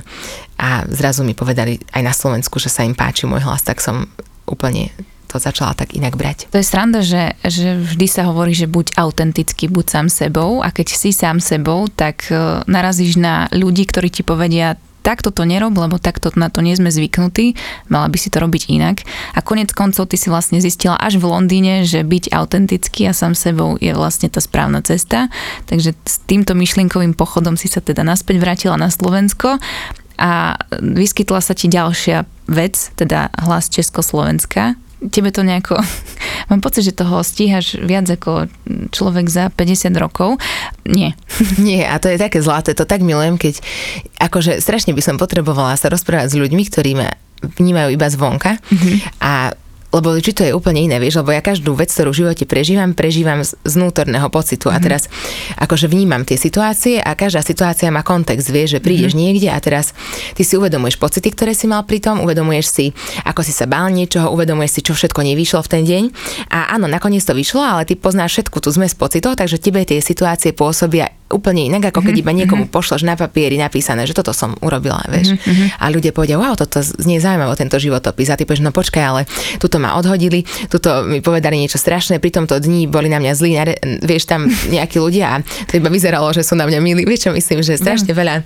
[0.57, 4.09] a zrazu mi povedali aj na Slovensku, že sa im páči môj hlas, tak som
[4.49, 4.89] úplne
[5.31, 6.51] to začala tak inak brať.
[6.51, 10.67] To je sranda, že, že vždy sa hovorí, že buď autentický, buď sám sebou a
[10.75, 15.73] keď si sám sebou, tak e, narazíš na ľudí, ktorí ti povedia, takto to nerob,
[15.73, 17.57] lebo takto na to nie sme zvyknutí,
[17.89, 19.01] mala by si to robiť inak.
[19.33, 23.33] A konec koncov ty si vlastne zistila až v Londýne, že byť autentický a sám
[23.33, 25.27] sebou je vlastne tá správna cesta.
[25.65, 29.57] Takže s týmto myšlienkovým pochodom si sa teda naspäť vrátila na Slovensko
[30.21, 34.77] a vyskytla sa ti ďalšia vec, teda hlas Československa,
[35.09, 35.81] tebe to nejako...
[36.51, 38.51] Mám pocit, že toho stíhaš viac ako
[38.91, 40.35] človek za 50 rokov.
[40.83, 41.15] Nie.
[41.57, 43.63] Nie, a to je také zlaté, to tak milujem, keď
[44.19, 47.09] akože strašne by som potrebovala sa rozprávať s ľuďmi, ktorí ma
[47.41, 48.97] vnímajú iba zvonka mm-hmm.
[49.17, 49.57] a
[49.91, 52.95] lebo či to je úplne iné, vieš, lebo ja každú vec, ktorú v živote prežívam,
[52.95, 54.75] prežívam z, z vnútorného pocitu mm-hmm.
[54.75, 54.85] a mhm.
[54.87, 55.01] teraz
[55.59, 59.23] akože vnímam tie situácie a každá situácia má kontext, vieš, že prídeš mm-hmm.
[59.27, 59.91] niekde a teraz
[60.33, 62.85] ty si uvedomuješ pocity, ktoré si mal pri tom, uvedomuješ si,
[63.27, 66.03] ako si sa bál niečoho, uvedomuješ si, čo všetko nevyšlo v ten deň
[66.49, 69.99] a áno, nakoniec to vyšlo, ale ty poznáš všetku tú zmes pocitov, takže tebe tie
[69.99, 72.21] situácie pôsobia úplne inak, ako keď mm-hmm.
[72.27, 72.71] iba niekomu mhm.
[72.71, 75.35] pošleš na papieri napísané, že toto som urobila, vieš.
[75.35, 75.81] Mm-hmm.
[75.81, 78.29] A ľudia povedia, wow, toto znie zaujímavé, tento životopis.
[78.29, 79.21] A ty povieš, no počkaj, ale
[79.57, 83.51] tuto ma odhodili, tuto mi povedali niečo strašné, pri tomto dni boli na mňa zlí,
[84.03, 85.35] vieš, tam nejakí ľudia a
[85.67, 87.01] to iba vyzeralo, že sú na mňa milí.
[87.07, 88.43] Vieš čo myslím, že strašne veľa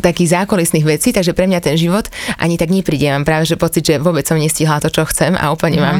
[0.00, 2.08] takých zákulisných vecí, takže pre mňa ten život
[2.40, 3.12] ani tak nepríde.
[3.12, 5.98] Mám práve že pocit, že vôbec som nestihla to, čo chcem a úplne mám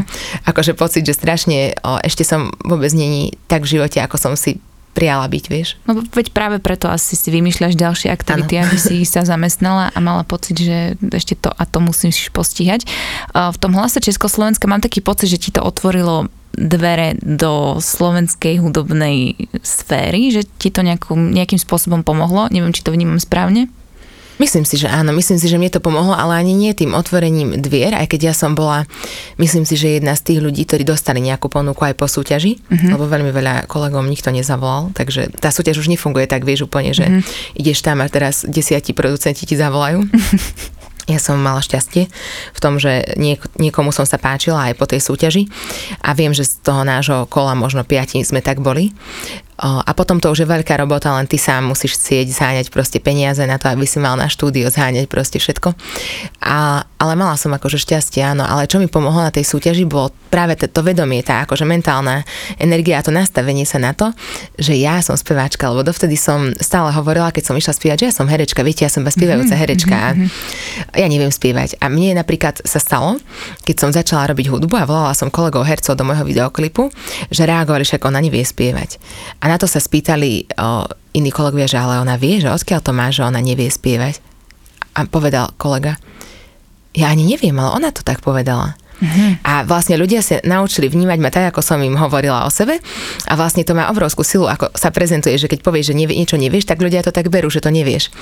[0.49, 4.59] akože pocit, že strašne o, ešte som vôbec není tak v živote, ako som si
[4.92, 5.81] prijala byť, vieš.
[5.88, 8.68] No veď práve preto asi si vymýšľaš ďalšie aktivity, ano.
[8.68, 12.85] aby si sa zamestnala a mala pocit, že ešte to a to musíš postihať.
[13.33, 19.48] V tom hlase Československa mám taký pocit, že ti to otvorilo dvere do slovenskej hudobnej
[19.64, 22.52] sféry, že ti to nejakým, nejakým spôsobom pomohlo.
[22.52, 23.72] Neviem, či to vnímam správne.
[24.42, 27.62] Myslím si, že áno, myslím si, že mne to pomohlo, ale ani nie tým otvorením
[27.62, 28.90] dvier, aj keď ja som bola,
[29.38, 32.98] myslím si, že jedna z tých ľudí, ktorí dostali nejakú ponuku aj po súťaži, uh-huh.
[32.98, 37.07] lebo veľmi veľa kolegom nikto nezavolal, takže tá súťaž už nefunguje tak, vieš úplne, že
[37.07, 37.22] uh-huh.
[37.55, 40.02] ideš tam a teraz desiatí producenti ti zavolajú.
[41.14, 42.11] ja som mala šťastie
[42.50, 45.46] v tom, že niek- niekomu som sa páčila aj po tej súťaži
[46.02, 48.90] a viem, že z toho nášho kola možno piati sme tak boli
[49.62, 53.38] a potom to už je veľká robota, len ty sám musíš chcieť zháňať proste peniaze
[53.46, 55.79] na to, aby si mal na štúdio zháňať proste všetko.
[56.42, 60.11] A, ale mala som akože šťastie, áno, ale čo mi pomohlo na tej súťaži bolo
[60.35, 62.27] práve to, to vedomie, tá akože mentálna
[62.59, 64.11] energia a to nastavenie sa na to,
[64.59, 68.14] že ja som speváčka, lebo dovtedy som stále hovorila, keď som išla spievať, že ja
[68.18, 70.29] som herečka, viete, ja som iba spievajúca mhm, herečka a mhm, mhm.
[70.98, 71.79] ja neviem spievať.
[71.79, 73.22] A mne napríklad sa stalo,
[73.62, 76.90] keď som začala robiť hudbu a volala som kolegov hercov do môjho videoklipu,
[77.31, 78.98] že reagovali, že ona nevie spievať.
[79.44, 82.97] A na to sa spýtali o, iní kolegovia, že ale ona vie, že odkiaľ to
[82.97, 84.25] má, že ona nevie spievať.
[84.97, 86.01] A povedal kolega,
[86.97, 88.81] ja ani neviem, ale ona to tak povedala.
[89.03, 89.43] Mm-hmm.
[89.43, 92.79] A vlastne ľudia sa naučili vnímať ma tak, ako som im hovorila o sebe
[93.27, 96.38] a vlastne to má obrovskú silu, ako sa prezentuje, že keď povieš, že nevie, niečo
[96.38, 98.15] nevieš, tak ľudia to tak berú, že to nevieš.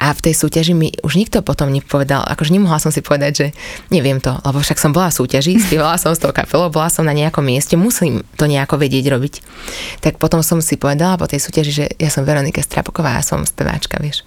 [0.00, 3.46] A v tej súťaži mi už nikto potom nepovedal, akože nemohla som si povedať, že
[3.92, 7.04] neviem to, lebo však som bola v súťaži, spievala som s tou kapelou, bola som
[7.04, 9.34] na nejakom mieste, musím to nejako vedieť robiť.
[10.00, 13.44] Tak potom som si povedala po tej súťaži, že ja som Veronika Strapoková a som
[13.44, 14.24] speváčka, vieš.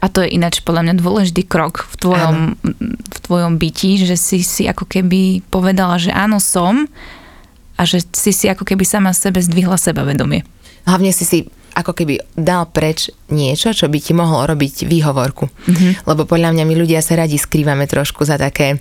[0.00, 2.36] A to je ináč podľa mňa dôležitý krok v tvojom,
[2.88, 6.88] v tvojom byti, že si si ako keby povedala, že áno som
[7.76, 10.44] a že si si ako keby sama sebe zdvihla sebavedomie.
[10.88, 11.38] Hlavne si si
[11.76, 15.46] ako keby dal preč niečo, čo by ti mohlo robiť výhovorku.
[15.46, 16.06] Mm-hmm.
[16.06, 18.78] Lebo podľa mňa my ľudia sa radi skrývame trošku za také,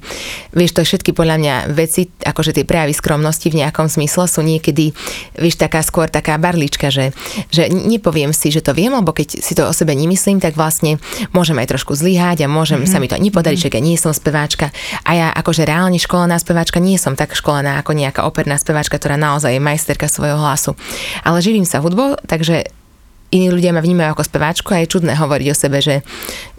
[0.54, 4.92] vieš, to všetky podľa mňa veci, akože tie prejavy skromnosti v nejakom smysle sú niekedy,
[5.38, 7.16] vieš, taká skôr taká barlička, že,
[7.50, 10.98] že nepoviem si, že to viem, lebo keď si to o sebe nemyslím, tak vlastne
[11.32, 12.92] môžem aj trošku zlyhať a môžem mm-hmm.
[12.92, 13.74] sa mi to nepodariť, mm-hmm.
[13.74, 14.74] že ja nie som speváčka
[15.06, 19.16] a ja akože reálne školená speváčka nie som tak školená ako nejaká operná speváčka, ktorá
[19.16, 20.76] naozaj je majsterka svojho hlasu.
[21.24, 22.68] Ale živím sa hudbou, takže
[23.30, 26.02] iní ľudia ma vnímajú ako speváčku a je čudné hovoriť o sebe, že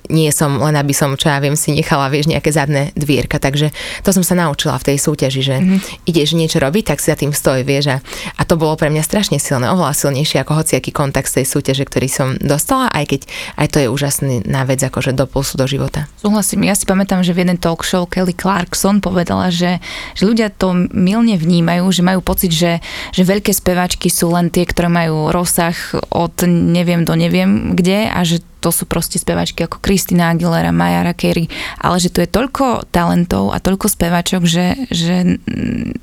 [0.08, 3.36] nie som len aby som, čo ja viem, si nechala, vieš, nejaké zadné dvierka.
[3.36, 3.74] Takže
[4.06, 5.78] to som sa naučila v tej súťaži, že mm-hmm.
[6.08, 7.92] ideš niečo robiť, tak si za tým stoj, vieš.
[7.92, 7.96] A,
[8.38, 11.84] a to bolo pre mňa strašne silné, oveľa silnejšie ako hociaký kontakt z tej súťaže,
[11.84, 13.20] ktorý som dostala, aj keď
[13.58, 16.06] aj to je úžasný na vec, akože do pulsu do života.
[16.22, 19.82] Súhlasím, ja si pamätám, že v jeden talk show Kelly Clarkson povedala, že,
[20.14, 22.78] že ľudia to milne vnímajú, že majú pocit, že,
[23.10, 25.74] že veľké speváčky sú len tie, ktoré majú rozsah
[26.12, 31.02] od neviem do neviem kde a že to sú proste spevačky ako Kristina Aguilera, Maja
[31.16, 31.48] Carey,
[31.80, 35.40] ale že tu je toľko talentov a toľko spevačok, že, že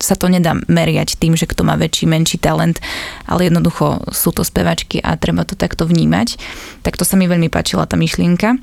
[0.01, 2.81] sa to nedá meriať tým, že kto má väčší, menší talent,
[3.29, 6.41] ale jednoducho sú to spevačky a treba to takto vnímať.
[6.81, 8.57] Tak to sa mi veľmi páčila tá myšlienka.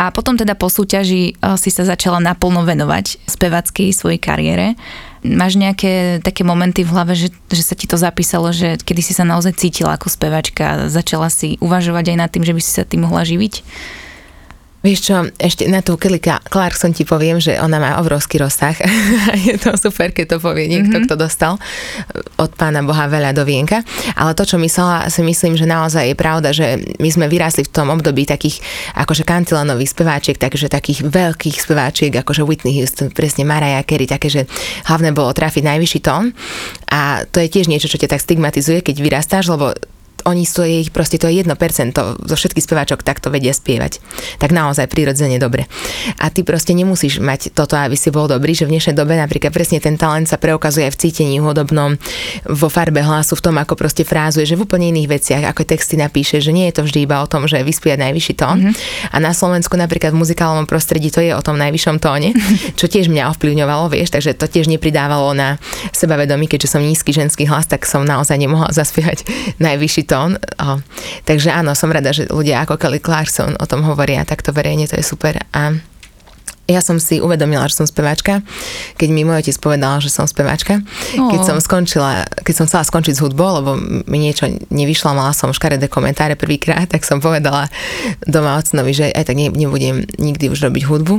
[0.00, 4.78] A potom teda po súťaži eh, si sa začala naplno venovať spevackej svojej kariére
[5.20, 9.12] Máš nejaké také momenty v hlave, že, že sa ti to zapísalo, že kedy si
[9.12, 12.88] sa naozaj cítila ako spevačka začala si uvažovať aj nad tým, že by si sa
[12.88, 13.54] tým mohla živiť?
[14.80, 18.72] Vieš čo, ešte na tú Kelly Clarkson ti poviem, že ona má obrovský rozsah.
[19.48, 21.04] je to super, keď to povie niekto, mm-hmm.
[21.04, 21.60] kto dostal
[22.40, 23.84] od pána Boha veľa do vienka.
[24.16, 27.72] Ale to, čo myslela, si myslím, že naozaj je pravda, že my sme vyrásli v
[27.76, 28.64] tom období takých
[28.96, 34.48] akože kantilanových speváčiek, takže takých veľkých speváčiek, akože Whitney Houston, presne Mariah Carey, také, že
[34.88, 36.32] hlavné bolo trafiť najvyšší tón.
[36.88, 39.76] A to je tiež niečo, čo ťa tak stigmatizuje, keď vyrastáš, lebo
[40.24, 41.54] oni sú ich, proste to je 1%
[42.20, 44.02] zo všetkých speváčok takto vedia spievať.
[44.42, 45.66] Tak naozaj prirodzene dobre.
[46.20, 49.54] A ty proste nemusíš mať toto, aby si bol dobrý, že v dnešnej dobe napríklad
[49.54, 51.96] presne ten talent sa preukazuje aj v cítení hudobnom,
[52.46, 55.96] vo farbe hlasu, v tom, ako proste frázuje, že v úplne iných veciach, ako texty
[55.96, 58.58] napíše, že nie je to vždy iba o tom, že vyspiať najvyšší tón.
[58.60, 59.14] Mm-hmm.
[59.14, 62.34] A na Slovensku napríklad v muzikálnom prostredí to je o tom najvyššom tóne,
[62.78, 65.56] čo tiež mňa ovplyvňovalo, vieš, takže to tiež nepridávalo na
[65.94, 69.24] sebavedomí, keďže som nízky ženský hlas, tak som naozaj nemohla zaspievať
[69.66, 70.34] najvyšší tón.
[70.58, 70.82] O,
[71.22, 74.98] takže áno, som rada, že ľudia ako Kelly Clarkson o tom hovoria takto verejne, to
[74.98, 75.38] je super.
[75.54, 75.78] A
[76.70, 78.46] ja som si uvedomila, že som speváčka,
[78.94, 80.78] keď mi môj otec povedal, že som speváčka.
[81.18, 81.26] Oh.
[81.34, 83.74] Keď som skončila, keď som chcela skončiť s hudbou, lebo
[84.06, 87.66] mi niečo nevyšlo, mala som škaredé komentáre prvýkrát, tak som povedala
[88.22, 91.18] doma ocnovi, že aj tak nebudem nikdy už robiť hudbu.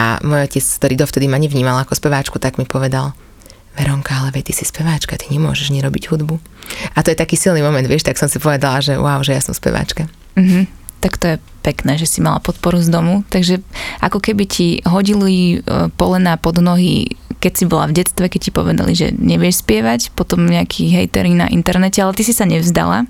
[0.00, 3.12] A môj otec, ktorý dovtedy ma nevnímal ako speváčku, tak mi povedal,
[3.78, 6.42] Veronka, ale veď ty si speváčka, ty nemôžeš nerobiť hudbu.
[6.92, 9.42] A to je taký silný moment, vieš, tak som si povedala, že wow, že ja
[9.42, 10.10] som speváčka.
[10.34, 10.64] Mm-hmm.
[10.98, 13.22] Tak to je pekné, že si mala podporu z domu.
[13.30, 13.62] Takže
[14.02, 18.50] ako keby ti hodili e, polena pod nohy, keď si bola v detstve, keď ti
[18.50, 23.06] povedali, že nevieš spievať, potom nejaký hejteri na internete, ale ty si sa nevzdala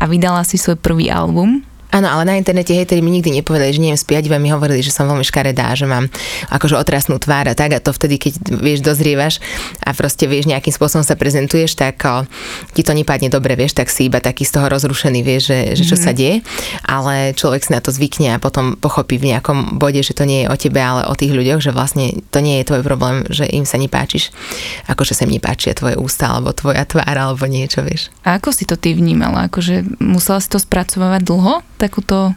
[0.00, 1.60] a vydala si svoj prvý album
[1.96, 4.92] Áno, ale na internete hejteri mi nikdy nepovedali, že neviem spiať, iba mi hovorili, že
[4.92, 6.12] som veľmi škaredá, že mám
[6.52, 9.40] akože otrasnú tvár a tak a to vtedy, keď vieš, dozrievaš
[9.80, 12.28] a proste vieš, nejakým spôsobom sa prezentuješ, tak o,
[12.76, 15.84] ti to nepadne dobre, vieš, tak si iba taký z toho rozrušený, vieš, že, že
[15.88, 16.04] čo mm-hmm.
[16.04, 16.36] sa deje,
[16.84, 20.44] ale človek si na to zvykne a potom pochopí v nejakom bode, že to nie
[20.44, 23.48] je o tebe, ale o tých ľuďoch, že vlastne to nie je tvoj problém, že
[23.48, 24.36] im sa nepáčiš,
[24.84, 28.12] akože sa im nepáčia tvoje ústa alebo tvoja tvár alebo niečo, vieš.
[28.20, 29.48] A ako si to ty vnímala?
[29.48, 31.64] Akože musela si to spracovať dlho?
[31.86, 32.34] Takúto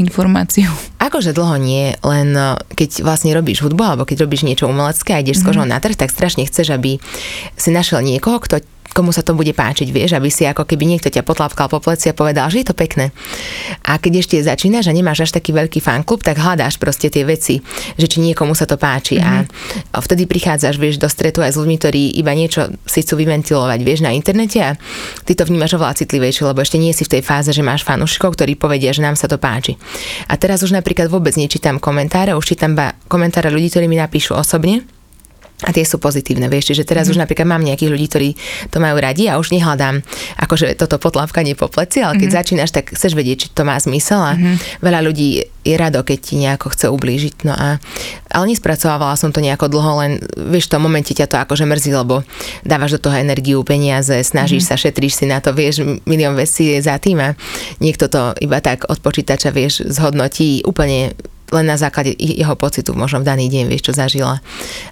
[0.00, 0.72] informáciu?
[0.96, 5.20] Akože dlho nie, len eh, keď vlastne robíš hudbu alebo keď robíš niečo umelecké a
[5.20, 5.44] ideš mm-hmm.
[5.44, 6.96] s kožou na trh, tak strašne chceš, aby
[7.58, 11.08] si našiel niekoho, kto komu sa to bude páčiť, vieš, aby si ako keby niekto
[11.08, 13.14] ťa potlapkal po pleci a povedal, že je to pekné.
[13.86, 17.62] A keď ešte začínaš a nemáš až taký veľký fanklub, tak hľadáš proste tie veci,
[17.96, 19.22] že či niekomu sa to páči.
[19.22, 19.94] Mm-hmm.
[19.94, 23.78] A vtedy prichádzaš, vieš, do stretu aj s ľuďmi, ktorí iba niečo si chcú vyventilovať,
[23.86, 24.76] vieš, na internete a
[25.24, 28.34] ty to vnímaš oveľa citlivejšie, lebo ešte nie si v tej fáze, že máš fanúšikov,
[28.36, 29.78] ktorí povedia, že nám sa to páči.
[30.28, 32.76] A teraz už napríklad vôbec nečítam komentáre, už čítam
[33.06, 34.99] komentáre ľudí, ktorí mi napíšu osobne
[35.64, 37.10] a tie sú pozitívne, vieš, že teraz mm.
[37.12, 38.30] už napríklad mám nejakých ľudí, ktorí
[38.72, 40.00] to majú radi a už nehľadám
[40.40, 42.36] akože toto potlávkanie po pleci, ale keď mm.
[42.36, 44.80] začínaš, tak chceš vedieť, či to má zmysel a mm.
[44.80, 47.44] veľa ľudí je rado, keď ti nejako chce ublížiť.
[47.44, 47.76] No a,
[48.32, 50.12] ale nespracovávala som to nejako dlho, len
[50.48, 52.24] vieš, v tom momente ťa to akože mrzí, lebo
[52.64, 54.68] dávaš do toho energiu, peniaze, snažíš mm.
[54.72, 57.36] sa, šetríš si na to, vieš, milión vecí je za tým a
[57.84, 61.12] niekto to iba tak od počítača, vieš, zhodnotí úplne
[61.50, 64.38] len na základe jeho pocitu, možno v daný deň vieš, čo zažila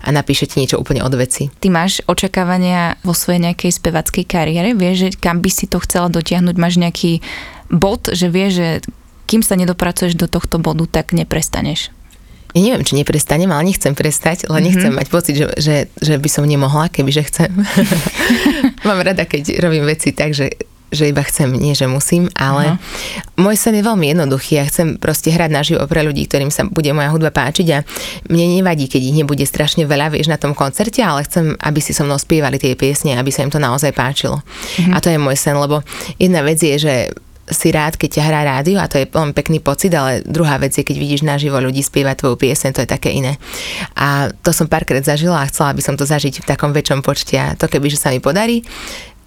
[0.02, 1.50] a napíše ti niečo úplne od veci.
[1.62, 4.74] Ty máš očakávania vo svojej nejakej spevackej kariére?
[4.74, 6.56] Vieš, že kam by si to chcela dotiahnuť?
[6.58, 7.22] Máš nejaký
[7.70, 8.68] bod, že vieš, že
[9.28, 11.92] kým sa nedopracuješ do tohto bodu, tak neprestaneš?
[12.56, 15.04] Ja neviem, či neprestanem, ale nechcem prestať, len nechcem mm-hmm.
[15.04, 17.52] mať pocit, že, že, že by som nemohla, kebyže chcem.
[18.88, 20.56] Mám rada, keď robím veci tak, že
[20.88, 23.40] že iba chcem, nie že musím, ale uh-huh.
[23.40, 24.60] môj sen je veľmi jednoduchý.
[24.60, 27.78] Ja chcem proste hrať naživo pre ľudí, ktorým sa bude moja hudba páčiť a
[28.32, 31.92] mne nevadí, keď ich nebude strašne veľa, vieš, na tom koncerte, ale chcem, aby si
[31.92, 34.40] so mnou spievali tie piesne, aby sa im to naozaj páčilo.
[34.40, 34.92] Uh-huh.
[34.96, 35.84] A to je môj sen, lebo
[36.16, 36.94] jedna vec je, že
[37.48, 40.76] si rád, keď ťa hrá rádio a to je veľmi pekný pocit, ale druhá vec
[40.76, 43.40] je, keď vidíš naživo ľudí spievať tvoju piesen, to je také iné.
[43.96, 47.36] A to som párkrát zažila a chcela by som to zažiť v takom väčšom počte
[47.40, 48.60] a to keby, že sa mi podarí,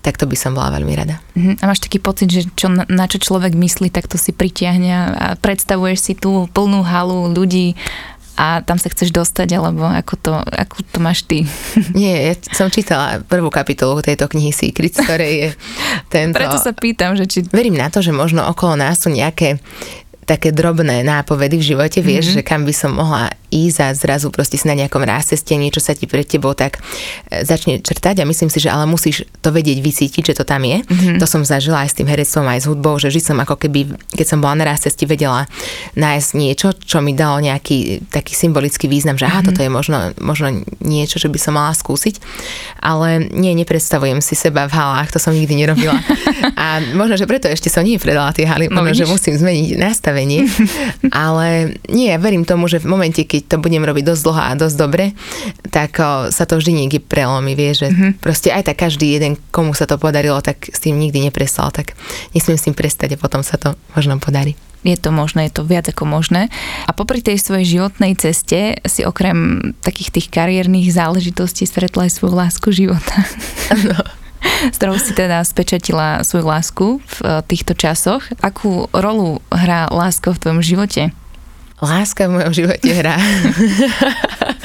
[0.01, 1.21] tak to by som bola veľmi rada.
[1.37, 1.53] Uh-huh.
[1.61, 5.25] A máš taký pocit, že čo, na čo človek myslí, tak to si pritiahne a
[5.37, 7.77] predstavuješ si tú plnú halu ľudí
[8.41, 11.45] a tam sa chceš dostať, alebo ako to, ako to máš ty?
[11.97, 15.49] Nie, ja som čítala prvú kapitolu tejto knihy Secret, ktorej je
[16.13, 16.41] tento...
[16.41, 17.45] Preto sa pýtam, že či...
[17.45, 19.61] Verím na to, že možno okolo nás sú nejaké
[20.25, 22.37] také drobné nápovedy v živote, vieš, mm-hmm.
[22.39, 25.91] že kam by som mohla ísť a zrazu proste si na nejakom ráceste, niečo sa
[25.91, 26.79] ti pred tebou tak
[27.27, 30.63] e, začne črtať a myslím si, že ale musíš to vedieť vycítiť, že to tam
[30.63, 30.81] je.
[30.81, 31.19] Mm-hmm.
[31.19, 33.93] To som zažila aj s tým herectvom, aj s hudbou, že vždy som ako keby,
[34.15, 35.45] keď som bola na ráceste, vedela
[35.99, 39.47] nájsť niečo, čo mi dalo nejaký taký symbolický význam, že aha, mm-hmm.
[39.51, 42.23] toto je možno, možno niečo, čo by som mala skúsiť.
[42.79, 45.99] Ale nie, nepredstavujem si seba v halách, to som nikdy nerobila.
[46.61, 49.75] A možno, že preto ešte som nie predala tie haly, no, možno, že musím zmeniť
[49.75, 50.47] nastavenie.
[51.11, 54.51] ale nie, ja verím tomu, že v momente, keď to budem robiť dosť dlho a
[54.57, 55.05] dosť dobre,
[55.69, 58.21] tak o, sa to vždy niekde prelomí, vie, že mm-hmm.
[58.21, 61.97] proste aj tak každý jeden, komu sa to podarilo, tak s tým nikdy neprestal, tak
[62.33, 65.63] nesmiem s tým prestať a potom sa to možno podarí je to možné, je to
[65.63, 66.49] viac ako možné.
[66.89, 72.33] A popri tej svojej životnej ceste si okrem takých tých kariérnych záležitostí stretla aj svoju
[72.33, 73.13] lásku života.
[73.85, 74.01] No.
[74.73, 78.25] s ktorou si teda spečatila svoju lásku v eh, týchto časoch.
[78.41, 81.13] Akú rolu hrá láska v tvojom živote?
[81.81, 83.17] Láska v mojom živote hrá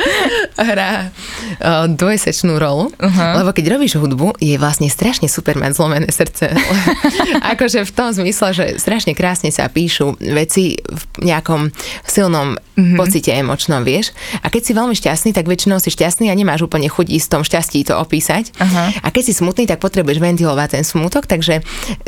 [0.56, 3.42] hrá uh, dvojsečnú rolu, uh-huh.
[3.42, 6.52] lebo keď robíš hudbu, je vlastne strašne super mať zlomené srdce.
[7.52, 11.70] akože v tom zmysle, že strašne krásne sa píšu veci v nejakom
[12.06, 12.96] silnom uh-huh.
[12.96, 14.16] pocite emočnom, vieš.
[14.40, 17.32] A keď si veľmi šťastný, tak väčšinou si šťastný a nemáš úplne chuť ísť v
[17.32, 18.52] tom šťastí to opísať.
[18.56, 18.88] Uh-huh.
[19.04, 21.60] A keď si smutný, tak potrebuješ ventilovať ten smutok, takže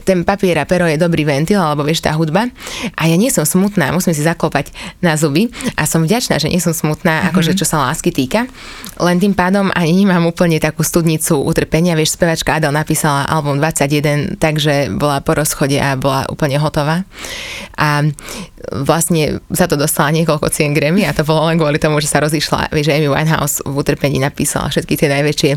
[0.03, 2.49] ten papier a pero je dobrý ventil, alebo vieš, tá hudba.
[2.97, 6.61] A ja nie som smutná, musím si zaklopať na zuby a som vďačná, že nie
[6.61, 7.29] som smutná, mm-hmm.
[7.33, 8.47] akože čo sa lásky týka.
[9.03, 11.99] Len tým pádom ani nemám úplne takú studnicu utrpenia.
[11.99, 17.03] Vieš, spevačka Adel napísala album 21, takže bola po rozchode a bola úplne hotová.
[17.75, 18.07] A
[18.71, 22.23] vlastne za to dostala niekoľko cien Grammy a to bolo len kvôli tomu, že sa
[22.23, 22.71] rozišla.
[22.71, 25.51] Vieš, Amy Winehouse v utrpení napísala všetky tie najväčšie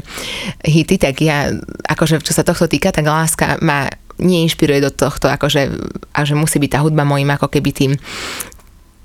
[0.65, 1.54] hity, tak ja,
[1.86, 3.86] akože čo sa tohto týka, tak láska ma
[4.17, 5.62] neinšpiruje do tohto, akože,
[6.17, 7.91] a že musí byť tá hudba mojim ako keby tým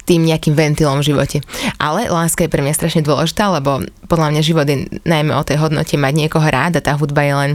[0.06, 1.38] tým nejakým ventilom v živote.
[1.82, 5.58] Ale láska je pre mňa strašne dôležitá, lebo podľa mňa život je najmä o tej
[5.58, 7.52] hodnote mať niekoho rád a tá hudba je len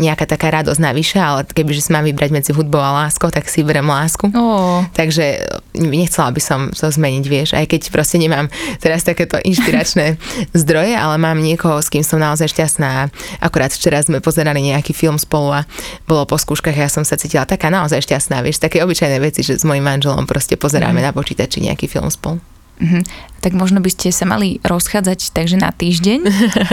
[0.00, 3.60] nejaká taká radosť navyše, ale kebyže si mám vybrať medzi hudbou a láskou, tak si
[3.60, 4.32] berem lásku.
[4.32, 4.80] Oh.
[4.96, 5.44] Takže
[5.76, 8.48] nechcela by som to zmeniť, vieš, aj keď proste nemám
[8.80, 10.16] teraz takéto inšpiračné
[10.64, 13.12] zdroje, ale mám niekoho, s kým som naozaj šťastná.
[13.44, 15.68] Akurát včera sme pozerali nejaký film spolu a
[16.08, 19.44] bolo po skúškach a ja som sa cítila taká naozaj šťastná, vieš, také obyčajné veci,
[19.44, 21.06] že s mojim manželom proste pozeráme mm.
[21.06, 22.38] na počítači nejaký nejaký film spolu.
[22.78, 23.02] Uh-huh.
[23.42, 26.20] Tak možno by ste sa mali rozchádzať takže na týždeň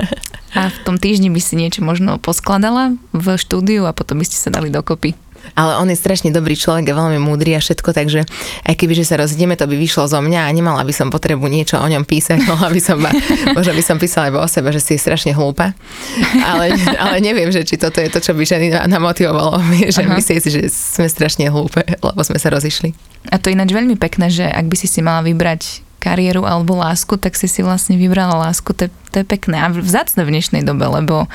[0.57, 4.37] a v tom týždni by si niečo možno poskladala v štúdiu a potom by ste
[4.37, 5.17] sa dali dokopy.
[5.55, 8.25] Ale on je strašne dobrý človek a veľmi múdry a všetko, takže
[8.65, 11.45] aj keby, že sa rozideme, to by vyšlo zo mňa a nemala by som potrebu
[11.47, 13.12] niečo o ňom písať, mohla by som, ba,
[13.53, 15.73] možno by som písala aj o sebe, že si je strašne hlúpa.
[16.43, 19.62] Ale, ale neviem, že či toto je to, čo by ženy namotivovalo,
[19.95, 20.15] že Aha.
[20.17, 22.93] myslí si, že sme strašne hlúpe, lebo sme sa rozišli.
[23.29, 26.79] A to je ináč veľmi pekné, že ak by si si mala vybrať kariéru alebo
[26.79, 30.63] lásku, tak si si vlastne vybrala lásku, to, to je pekné a vzácne v dnešnej
[30.63, 31.27] dobe, lebo,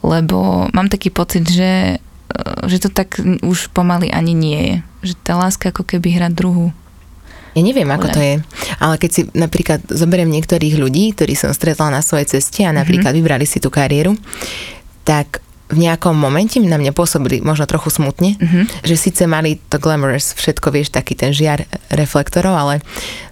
[0.00, 2.00] lebo mám taký pocit, že
[2.68, 4.76] že to tak už pomaly ani nie je.
[5.10, 6.70] Že tá láska ako keby hrá druhú.
[7.56, 8.34] Ja neviem, ako to je,
[8.78, 13.10] ale keď si napríklad zoberiem niektorých ľudí, ktorí som stretla na svojej ceste a napríklad
[13.10, 13.24] mm-hmm.
[13.24, 14.14] vybrali si tú kariéru,
[15.02, 18.84] tak v nejakom momente na mňa pôsobili možno trochu smutne, mm-hmm.
[18.88, 22.74] že síce mali to glamorous, všetko vieš, taký ten žiar reflektorov, ale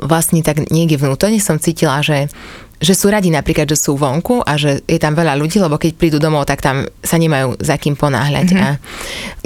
[0.04, 2.28] vlastne tak niekde vnútorne som cítila, že
[2.76, 5.96] že sú radi napríklad, že sú vonku a že je tam veľa ľudí, lebo keď
[5.96, 8.48] prídu domov, tak tam sa nemajú za kým ponáhľať.
[8.52, 8.64] Mm-hmm.
[8.64, 8.68] A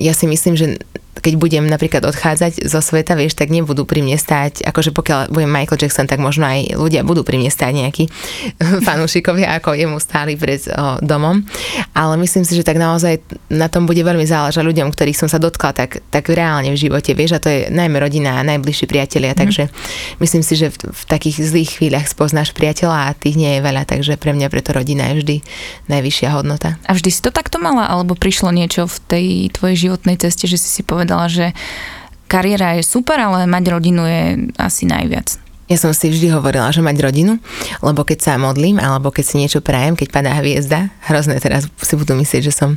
[0.03, 0.83] ja si myslím, že
[1.19, 5.51] keď budem napríklad odchádzať zo sveta, vieš, tak nebudú pri mne stáť, akože pokiaľ budem
[5.51, 8.05] Michael Jackson, tak možno aj ľudia budú pri mne stáť nejakí
[8.87, 11.45] fanúšikovia, ako jemu stáli pred o, domom.
[11.93, 13.21] Ale myslím si, že tak naozaj
[13.53, 17.13] na tom bude veľmi záležať ľuďom, ktorých som sa dotkla tak, tak reálne v živote,
[17.13, 19.39] vieš, a to je najmä rodina a najbližší priatelia, mm.
[19.39, 19.63] takže
[20.25, 23.83] myslím si, že v, v takých zlých chvíľach spoznáš priateľa a tých nie je veľa,
[23.85, 25.37] takže pre mňa preto rodina je vždy
[25.91, 26.81] najvyššia hodnota.
[26.89, 30.57] A vždy si to takto mala, alebo prišlo niečo v tej tvojej životnej ceste, že
[30.57, 31.57] si si povedala, povedala, že
[32.29, 35.41] kariéra je super, ale mať rodinu je asi najviac.
[35.71, 37.39] Ja som si vždy hovorila, že mať rodinu,
[37.79, 41.95] lebo keď sa modlím, alebo keď si niečo prajem, keď padá hviezda, hrozné teraz si
[41.95, 42.75] budú myslieť, že som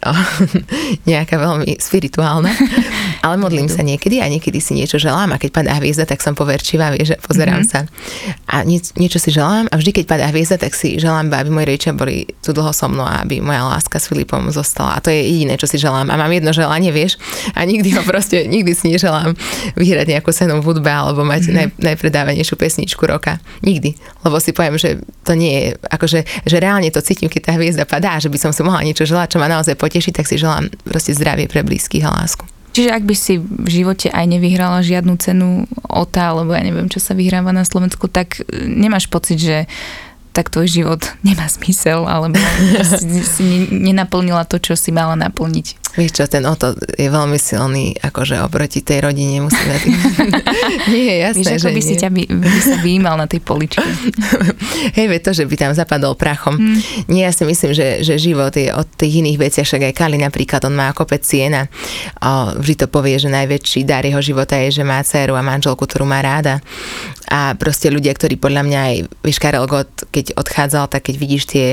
[1.10, 2.50] nejaká veľmi spirituálna.
[3.24, 6.32] Ale modlím sa niekedy a niekedy si niečo želám a keď padá hviezda, tak som
[6.32, 7.84] poverčivá, vieš, že pozerám mm-hmm.
[7.84, 8.48] sa.
[8.48, 11.66] A nieč, niečo si želám a vždy, keď padá hviezda, tak si želám, aby moji
[11.68, 14.96] rodičia boli tu dlho so mnou a aby moja láska s Filipom zostala.
[14.96, 16.08] A to je jediné, čo si želám.
[16.08, 17.20] A mám jedno želanie, vieš,
[17.52, 19.36] a nikdy ho proste, nikdy si neželám
[19.76, 21.56] vyhrať nejakú cenu v hudbe alebo mať mm-hmm.
[21.60, 23.36] naj, najpredávanejšiu pesničku roka.
[23.60, 24.00] Nikdy.
[24.24, 27.84] Lebo si poviem, že to nie je, akože, že reálne to cítim, keď tá hviezda
[27.84, 30.70] padá, že by som si mohla niečo želať, čo ma naozaj poteší, tak si želám
[30.86, 32.46] proste zdravie pre blízkych a lásku.
[32.70, 37.02] Čiže ak by si v živote aj nevyhrala žiadnu cenu OTA, alebo ja neviem, čo
[37.02, 39.66] sa vyhráva na Slovensku, tak nemáš pocit, že
[40.30, 42.38] tak tvoj život nemá zmysel, alebo
[43.02, 45.79] si, si nenaplnila to, čo si mala naplniť.
[45.98, 49.94] Vieš čo, ten Oto je veľmi silný, akože oproti tej rodine musíme tým...
[50.94, 52.00] nie je jasné, Víš, ako by si nie.
[52.00, 53.82] ťa by, by sa vyjímal na tej poličke.
[54.96, 56.54] Hej, veď to, že by tam zapadol prachom.
[56.58, 56.78] Hmm.
[57.10, 60.16] Nie, ja si myslím, že, že život je od tých iných veciach, však aj Kali
[60.22, 61.66] napríklad, on má kopec cien a
[62.54, 66.06] vždy to povie, že najväčší dar jeho života je, že má dceru a manželku, ktorú
[66.06, 66.62] má ráda.
[67.30, 71.46] A proste ľudia, ktorí podľa mňa aj, vieš, Karel Gott, keď odchádzal, tak keď vidíš
[71.46, 71.66] tie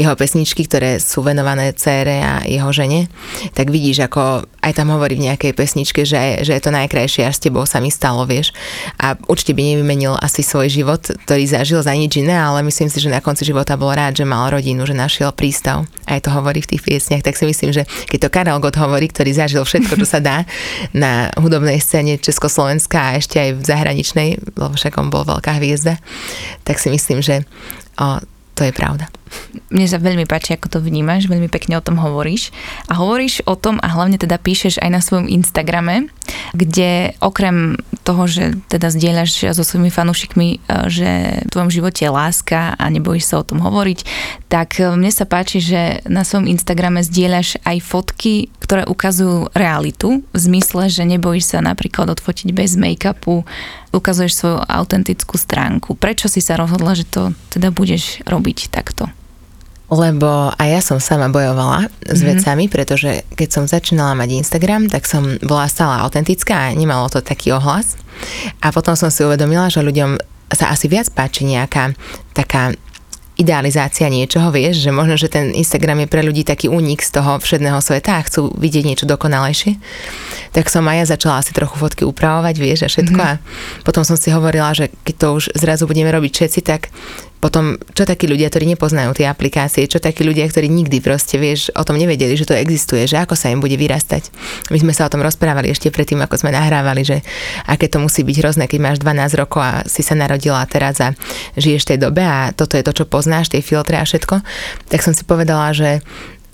[0.00, 3.12] jeho pesničky, ktoré sú venované cére a jeho žene,
[3.52, 7.36] tak vidíš, ako aj tam hovorí v nejakej pesničke, že, že je to najkrajšie, až
[7.36, 8.56] s tebou sa mi stalo, vieš.
[8.96, 12.96] A určite by nevymenil asi svoj život, ktorý zažil za nič iné, ale myslím si,
[12.96, 15.84] že na konci života bol rád, že mal rodinu, že našiel prístav.
[16.08, 19.04] Aj to hovorí v tých piesniach, tak si myslím, že keď to Karel Gott hovorí,
[19.12, 20.48] ktorý zažil všetko, čo sa dá
[20.96, 25.98] na hudobnej scéne Československa a ešte aj v zahraničnej, lebo však on bol veľká hviezda,
[26.62, 27.42] tak si myslím, že
[27.98, 28.20] o,
[28.54, 29.10] to je pravda.
[29.72, 32.54] Mne sa veľmi páči, ako to vnímaš, veľmi pekne o tom hovoríš.
[32.86, 36.12] A hovoríš o tom a hlavne teda píšeš aj na svojom Instagrame,
[36.54, 40.58] kde okrem toho, že teda zdieľaš so svojimi fanúšikmi, e,
[40.92, 41.10] že
[41.42, 43.98] v tvojom živote je láska a nebojíš sa o tom hovoriť,
[44.52, 50.20] tak e, mne sa páči, že na svojom Instagrame zdieľaš aj fotky, ktoré ukazujú realitu,
[50.30, 53.42] v zmysle, že nebojíš sa napríklad odfotiť bez make-upu,
[53.94, 55.96] ukazuješ svoju autentickú stránku.
[55.96, 59.08] Prečo si sa rozhodla, že to teda budeš robiť takto?
[59.92, 62.30] Lebo aj ja som sama bojovala s mm-hmm.
[62.34, 67.20] vecami, pretože keď som začínala mať Instagram, tak som bola stále autentická a nemalo to
[67.20, 68.00] taký ohlas.
[68.64, 70.16] A potom som si uvedomila, že ľuďom
[70.54, 71.92] sa asi viac páči nejaká
[72.32, 72.72] taká
[73.34, 77.42] idealizácia niečoho, vieš, že možno, že ten Instagram je pre ľudí taký únik z toho
[77.42, 79.74] všedného sveta a chcú vidieť niečo dokonalejšie.
[80.54, 83.18] Tak som aj ja začala asi trochu fotky upravovať, vieš, a všetko.
[83.18, 83.42] Mm-hmm.
[83.82, 86.94] A potom som si hovorila, že keď to už zrazu budeme robiť všetci, tak
[87.44, 91.68] potom, čo takí ľudia, ktorí nepoznajú tie aplikácie, čo takí ľudia, ktorí nikdy proste, vieš,
[91.76, 94.32] o tom nevedeli, že to existuje, že ako sa im bude vyrastať.
[94.72, 97.20] My sme sa o tom rozprávali ešte predtým, ako sme nahrávali, že
[97.68, 101.12] aké to musí byť hrozné, keď máš 12 rokov a si sa narodila teraz a
[101.60, 104.40] žiješ v tej dobe a toto je to, čo poznáš, tie filtre a všetko.
[104.88, 106.00] Tak som si povedala, že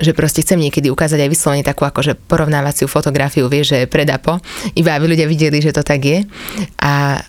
[0.01, 4.41] že proste chcem niekedy ukázať aj vyslovene takú akože porovnávaciu fotografiu, vieš, že predapo,
[4.73, 6.25] iba aby ľudia videli, že to tak je.
[6.81, 7.21] A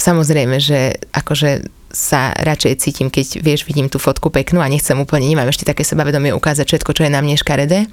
[0.00, 5.26] samozrejme, že akože sa radšej cítim, keď vieš, vidím tú fotku peknú a nechcem úplne,
[5.26, 7.90] nemám ešte také sebavedomie ukázať všetko, čo je na mne škaredé,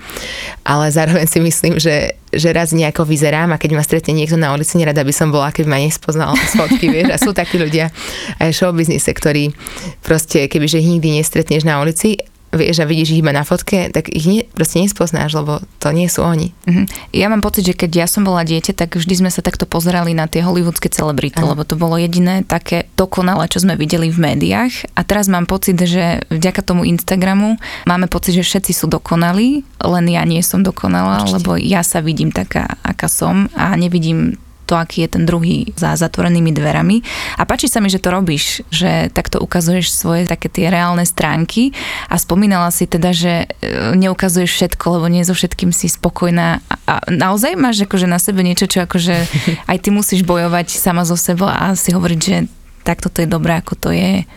[0.62, 4.54] ale zároveň si myslím, že, že raz nejako vyzerám a keď ma stretne niekto na
[4.54, 7.90] ulici, nerada by som bola, keby ma nespoznal z fotky, vieš, a sú takí ľudia.
[8.38, 9.58] Aj v showbiznise, ktorí
[10.06, 12.22] proste, kebyže ich nikdy nestretneš na ulici,
[12.58, 16.10] vieš a vidíš ich iba na fotke, tak ich nie, proste nespoznáš, lebo to nie
[16.10, 16.52] sú oni.
[16.66, 16.86] Uh-huh.
[17.14, 20.18] Ja mám pocit, že keď ja som bola dieťa, tak vždy sme sa takto pozerali
[20.18, 24.98] na tie hollywoodske celebrity, lebo to bolo jediné také dokonalé, čo sme videli v médiách.
[24.98, 30.06] A teraz mám pocit, že vďaka tomu Instagramu máme pocit, že všetci sú dokonalí, len
[30.10, 31.36] ja nie som dokonalá, Určite.
[31.38, 35.96] lebo ja sa vidím taká, aká som a nevidím to, aký je ten druhý za
[35.96, 37.00] zatvorenými dverami.
[37.40, 41.72] A páči sa mi, že to robíš, že takto ukazuješ svoje také tie reálne stránky
[42.12, 46.60] a spomínala si teda, že e, neukazuješ všetko, lebo nie so všetkým si spokojná.
[46.84, 49.16] A naozaj máš akože na sebe niečo, čo akože
[49.72, 52.36] aj ty musíš bojovať sama zo sebou a si hovoriť, že
[52.84, 54.28] takto to je dobré, ako to je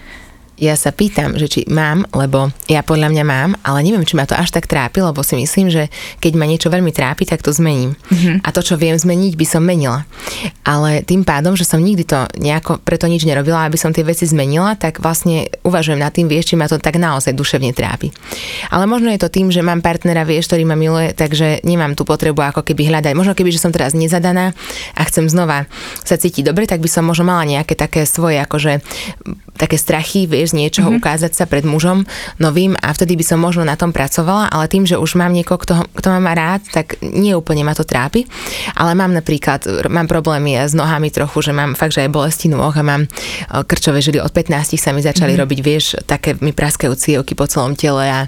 [0.60, 4.28] ja sa pýtam, že či mám, lebo ja podľa mňa mám, ale neviem, či ma
[4.28, 5.88] to až tak trápi, lebo si myslím, že
[6.20, 7.96] keď ma niečo veľmi trápi, tak to zmením.
[7.96, 8.44] Mm-hmm.
[8.44, 10.04] A to, čo viem zmeniť, by som menila.
[10.62, 14.28] Ale tým pádom, že som nikdy to nejako preto nič nerobila, aby som tie veci
[14.28, 18.12] zmenila, tak vlastne uvažujem nad tým, vieš, či ma to tak naozaj duševne trápi.
[18.68, 22.04] Ale možno je to tým, že mám partnera, vieš, ktorý ma miluje, takže nemám tú
[22.04, 23.16] potrebu ako keby hľadať.
[23.16, 24.52] Možno keby, že som teraz nezadaná
[24.92, 25.64] a chcem znova
[26.04, 28.84] sa cítiť dobre, tak by som možno mala nejaké také svoje akože
[29.60, 31.02] také strachy, vieš, z niečoho mm-hmm.
[31.02, 32.02] ukázať sa pred mužom
[32.42, 35.62] novým a vtedy by som možno na tom pracovala, ale tým, že už mám niekoho,
[35.62, 38.26] kto, kto ma má rád, tak nie úplne ma to trápi.
[38.74, 42.74] Ale mám napríklad, mám problémy s nohami trochu, že mám fakt, že aj bolesti nôh
[42.74, 43.06] a mám
[43.70, 44.18] krčové žily.
[44.18, 45.42] Od 15 sa mi začali mm-hmm.
[45.46, 48.26] robiť, vieš, také mi praskajú cievky po celom tele a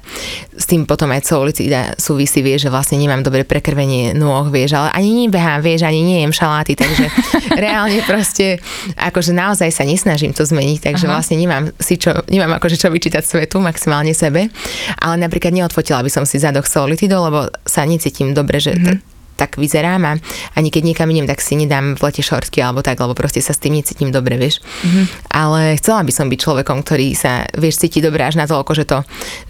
[0.54, 4.92] s tým potom aj celulitída súvisí, vieš, že vlastne nemám dobre prekrvenie nôh, vieš, ale
[4.94, 7.08] ani nebehám, vieš, ani nejem šaláty, takže
[7.64, 8.60] reálne proste,
[8.94, 11.12] akože naozaj sa nesnažím to zmeniť, takže Aha.
[11.18, 14.52] vlastne nemám si čo, nemám akože čo vyčítať svetu, maximálne sebe,
[15.00, 18.96] ale napríklad neodfotila by som si zadok solitidou, lebo sa necítim dobre, že mm-hmm.
[18.98, 20.12] t- tak vyzerám a
[20.54, 23.56] ani keď niekam idem, tak si nedám v lete šortky alebo tak, lebo proste sa
[23.56, 24.60] s tým necítim dobre, vieš.
[24.60, 25.04] Mm-hmm.
[25.34, 28.84] Ale chcela by som byť človekom, ktorý sa, vieš, cíti dobre až na toľko, že
[28.86, 28.98] to,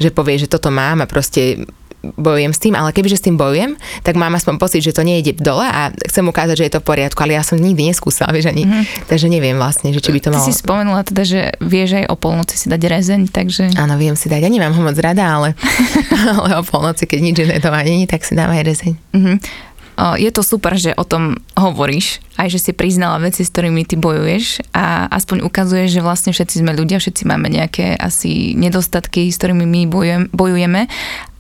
[0.00, 1.66] že povie, že toto mám a proste
[2.02, 5.38] bojujem s tým, ale kebyže s tým bojujem, tak mám aspoň pocit, že to nejde
[5.38, 8.50] dole a chcem ukázať, že je to v poriadku, ale ja som nikdy neskúsala, vieš,
[8.50, 9.06] ani, mm-hmm.
[9.06, 10.42] takže neviem vlastne, že či by to malo...
[10.42, 13.64] Ty si spomenula teda, že vieš aj o polnoci si dať rezeň, takže...
[13.78, 15.54] Áno, viem si dať, ja nemám ho moc rada, ale,
[16.38, 18.92] ale o polnoci, keď nič iné to ani, tak si dám aj rezeň.
[19.14, 19.36] Mm-hmm.
[20.18, 24.00] Je to super, že o tom hovoríš, aj že si priznala veci, s ktorými ty
[24.00, 29.36] bojuješ a aspoň ukazuješ, že vlastne všetci sme ľudia, všetci máme nejaké asi nedostatky, s
[29.36, 30.88] ktorými my bojujem, bojujeme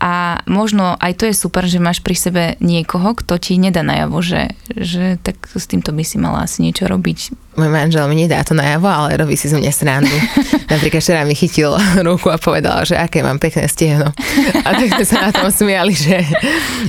[0.02, 4.18] a možno aj to je super, že máš pri sebe niekoho, kto ti nedá najavo,
[4.18, 7.38] že, že tak s týmto by si mala asi niečo robiť.
[7.54, 10.16] Môj manžel mi nedá to najavo, ale robí si zo mňa srandu.
[10.74, 11.70] Napríklad včera mi chytil
[12.02, 14.10] ruku a povedal, že aké mám pekné stehno.
[14.66, 16.18] A tak sme sa na tom smiali, že,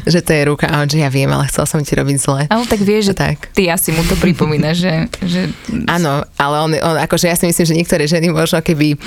[0.09, 2.41] že to je ruka a on, že ja viem, ale chcel som ti robiť zle.
[2.49, 3.53] Ale tak vieš, že tak.
[3.53, 5.07] ty asi mu to pripomína, že...
[5.23, 5.49] že...
[5.87, 8.97] Áno, ale on, on, akože ja si myslím, že niektoré ženy možno keby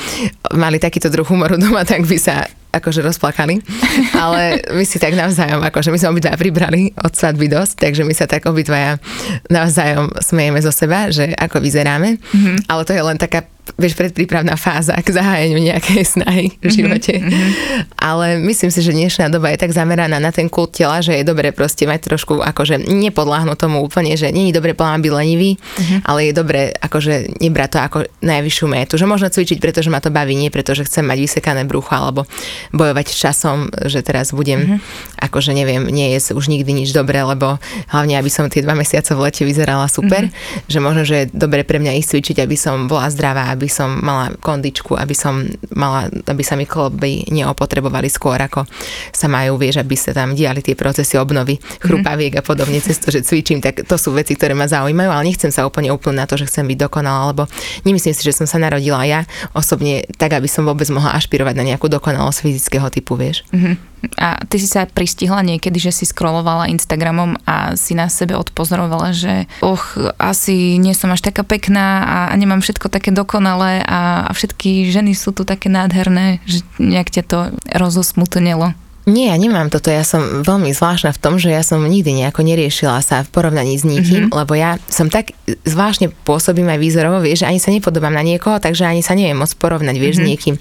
[0.55, 3.65] mali takýto druh humoru doma, tak by sa akože rozplakali,
[4.13, 8.13] ale my si tak navzájom, akože my sme obidva pribrali od svadby dosť, takže my
[8.13, 9.01] sa tak obidvaja
[9.49, 12.69] navzájom smejeme zo seba, že ako vyzeráme, mm-hmm.
[12.69, 17.15] ale to je len taká vieš, predprípravná fáza k zahájeniu nejakej snahy v mhm, živote.
[17.19, 17.51] Mm-hmm.
[17.99, 21.25] Ale myslím si, že dnešná doba je tak zameraná na ten kult tela, že je
[21.27, 25.99] dobre proste mať trošku, akože nepodláhnuť tomu úplne, že je dobre plán byť lenivý, mm-hmm.
[26.07, 28.95] ale je dobre akože nebrať to ako najvyššiu metu.
[28.95, 32.29] Že možno cvičiť, pretože ma to baví, nie pretože chcem mať vysekané brucho alebo
[32.71, 35.21] bojovať s časom, že teraz budem, mm-hmm.
[35.27, 37.59] akože neviem, nie je už nikdy nič dobré, lebo
[37.91, 40.71] hlavne, aby som tie dva mesiace v lete vyzerala super, mm-hmm.
[40.71, 43.99] že možno, že je dobre pre mňa ísť cvičiť, aby som bola zdravá, aby som
[44.05, 48.69] mala kondičku, aby som mala, aby sa mi kloby neopotrebovali skôr, ako
[49.11, 53.09] sa majú, vieš, aby sa tam diali tie procesy obnovy chrupaviek a podobne cez to,
[53.09, 56.29] že cvičím, tak to sú veci, ktoré ma zaujímajú, ale nechcem sa úplne úplne na
[56.29, 57.49] to, že chcem byť dokonalá, lebo
[57.89, 59.25] nemyslím si, že som sa narodila ja
[59.57, 63.49] osobne tak, aby som vôbec mohla ašpirovať na nejakú dokonalosť fyzického typu, vieš.
[63.55, 63.96] Mm-hmm.
[64.21, 69.11] A ty si sa pristihla niekedy, že si scrollovala Instagramom a si na sebe odpozorovala,
[69.17, 74.31] že och, asi nie som až taká pekná a nemám všetko také dokonalé a, a
[74.31, 77.39] všetky ženy sú tu také nádherné, že nejak ťa to
[77.75, 78.77] rozosmutnelo.
[79.07, 79.87] Nie, ja nemám toto.
[79.87, 83.79] Ja som veľmi zvláštna v tom, že ja som nikdy nejako neriešila sa v porovnaní
[83.79, 84.35] s nikým, mm-hmm.
[84.35, 88.59] lebo ja som tak zvláštne pôsobím aj výzorovo, vieš, že ani sa nepodobám na niekoho,
[88.59, 90.27] takže ani sa neviem moc porovnať, vieš, mm-hmm.
[90.27, 90.31] s mhm.
[90.35, 90.55] niekým.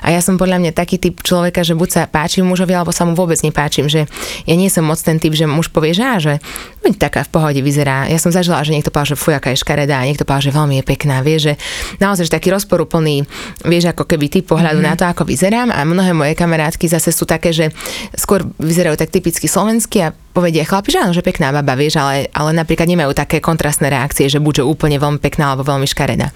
[0.00, 3.04] A ja som podľa mňa taký typ človeka, že buď sa páčim mužovi, alebo sa
[3.04, 4.08] mu vôbec nepáčim, že
[4.48, 6.40] ja nie som moc ten typ, že muž povie, že, á, že
[6.80, 8.08] buď taká v pohode vyzerá.
[8.08, 10.56] Ja som zažila, že niekto povedal, že fuj, aká je škaredá, a niekto povedal, že
[10.56, 11.54] veľmi je pekná, vieš, že
[12.00, 13.28] naozaj že taký rozporuplný,
[13.68, 14.88] vieš, ako keby typ pohľadu mm-hmm.
[14.88, 17.68] na to, ako vyzerám a mnohé moje kamarátky zase sú také, že
[18.14, 22.30] skôr vyzerajú tak typicky slovenskí a povedia chlapi, že áno, že pekná baba, vieš, ale,
[22.30, 26.30] ale napríklad nemajú také kontrastné reakcie, že buď že úplne veľmi pekná alebo veľmi škaredá.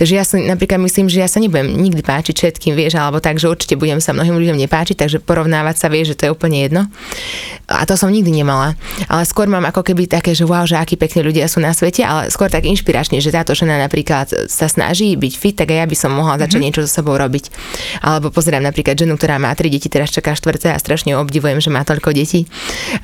[0.00, 3.36] Takže ja si napríklad myslím, že ja sa nebudem nikdy páčiť všetkým, vieš, alebo tak,
[3.36, 6.58] že určite budem sa mnohým ľuďom nepáčiť, takže porovnávať sa, vieš, že to je úplne
[6.58, 6.88] jedno.
[7.68, 8.78] A to som nikdy nemala.
[9.10, 12.00] Ale skôr mám ako keby také, že wow, že akí pekní ľudia sú na svete,
[12.06, 15.86] ale skôr tak inšpiračne, že táto žena napríklad sa snaží byť fit, tak aj ja
[15.86, 16.64] by som mohla začať mm-hmm.
[16.64, 17.50] niečo so sebou robiť.
[18.00, 21.68] Alebo pozerám napríklad ženu, ktorá má tri deti, teraz čaká štvrté a strašne obdivujem, že
[21.68, 22.48] má toľko detí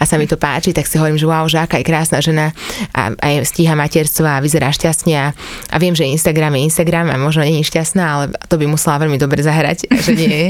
[0.00, 2.56] a sa mi to páči, tak si hovorím, že wow, že aká je krásna žena
[2.96, 5.36] a aj stíha materstvo a vyzerá šťastne a,
[5.68, 8.96] a viem, že Instagram je Instagram a možno nie je šťastná, ale to by musela
[9.04, 10.48] veľmi dobre zahrať, že nie je,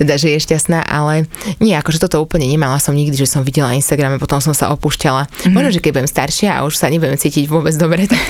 [0.00, 1.28] teda, že je šťastná, ale
[1.60, 4.72] nie, akože toto úplne nemala som nikdy, že som videla Instagram a potom som sa
[4.72, 5.28] opúšťala.
[5.28, 5.52] Mm-hmm.
[5.52, 8.24] Možno, že keď budem staršia a už sa nebudem cítiť vôbec dobre, tak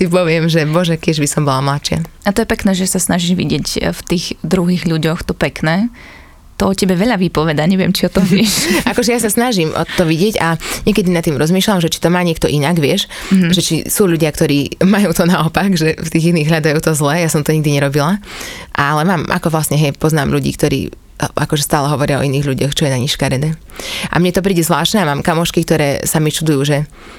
[0.00, 2.00] si poviem, že bože, keď by som bola mladšia.
[2.24, 5.92] A to je pekné, že sa snažíš vidieť v tých druhých ľuďoch to pekné
[6.60, 8.68] to o tebe veľa vypoveda, neviem, či o tom vieš.
[8.92, 12.20] akože ja sa snažím to vidieť a niekedy nad tým rozmýšľam, že či to má
[12.20, 13.50] niekto inak, vieš, mm-hmm.
[13.56, 17.24] že či sú ľudia, ktorí majú to naopak, že v tých iných hľadajú to zlé,
[17.24, 18.20] ja som to nikdy nerobila,
[18.76, 22.88] ale mám, ako vlastne, hej, poznám ľudí, ktorí akože stále hovoria o iných ľuďoch, čo
[22.88, 23.52] je na nich škaredé.
[24.08, 26.78] A mne to príde zvláštne, a mám kamošky, ktoré sa mi čudujú, že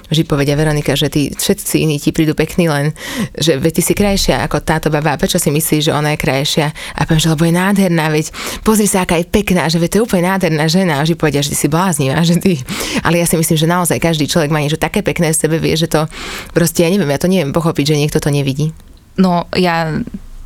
[0.09, 2.93] vždy povedia Veronika, že tí všetci iní ti prídu pekní, len
[3.37, 6.21] že veď ty si krajšia ako táto baba, a prečo si myslíš, že ona je
[6.21, 6.73] krajšia?
[6.97, 8.25] A poviem, že lebo je nádherná, veď
[8.65, 11.45] pozri sa, aká je pekná, že veď to je úplne nádherná žena, a vždy povedia,
[11.45, 12.61] že ty si bláznivá, že ty.
[13.05, 15.73] Ale ja si myslím, že naozaj každý človek má niečo také pekné v sebe, vie,
[15.77, 16.09] že to
[16.53, 18.73] proste, ja neviem, ja to neviem pochopiť, že niekto to nevidí.
[19.17, 19.91] No, ja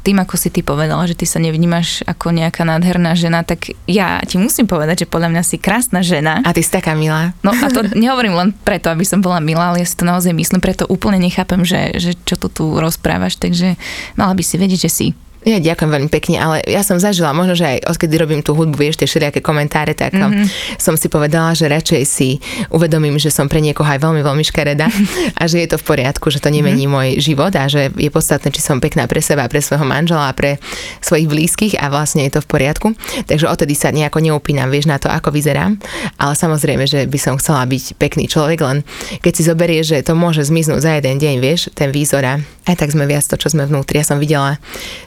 [0.05, 4.21] tým, ako si ty povedala, že ty sa nevnímaš ako nejaká nádherná žena, tak ja
[4.21, 6.45] ti musím povedať, že podľa mňa si krásna žena.
[6.45, 7.33] A ty si taká milá.
[7.41, 10.29] No a to nehovorím len preto, aby som bola milá, ale ja si to naozaj
[10.37, 13.73] myslím, preto úplne nechápem, že, že čo tu tu rozprávaš, takže
[14.13, 15.05] mala by si vedieť, že si
[15.45, 18.73] ja ďakujem veľmi pekne, ale ja som zažila, možno, že aj odkedy robím tú hudbu,
[18.73, 20.81] vieš, tie všelijaké komentáre, tak mm-hmm.
[20.81, 22.41] som si povedala, že radšej si
[22.73, 24.89] uvedomím, že som pre niekoho aj veľmi, veľmi škareda
[25.39, 27.21] a že je to v poriadku, že to nemení mm-hmm.
[27.21, 30.33] môj život a že je podstatné, či som pekná pre seba, pre svojho manžela a
[30.33, 30.57] pre
[31.05, 32.87] svojich blízkych a vlastne je to v poriadku.
[33.29, 35.77] Takže odtedy sa nejako neupínam, vieš, na to, ako vyzerám.
[36.17, 38.81] Ale samozrejme, že by som chcela byť pekný človek, len
[39.21, 42.75] keď si zoberie, že to môže zmiznúť za jeden deň, vieš, ten výzor a aj
[42.81, 44.01] tak sme viac to, čo sme vnútri.
[44.01, 44.57] Ja som videla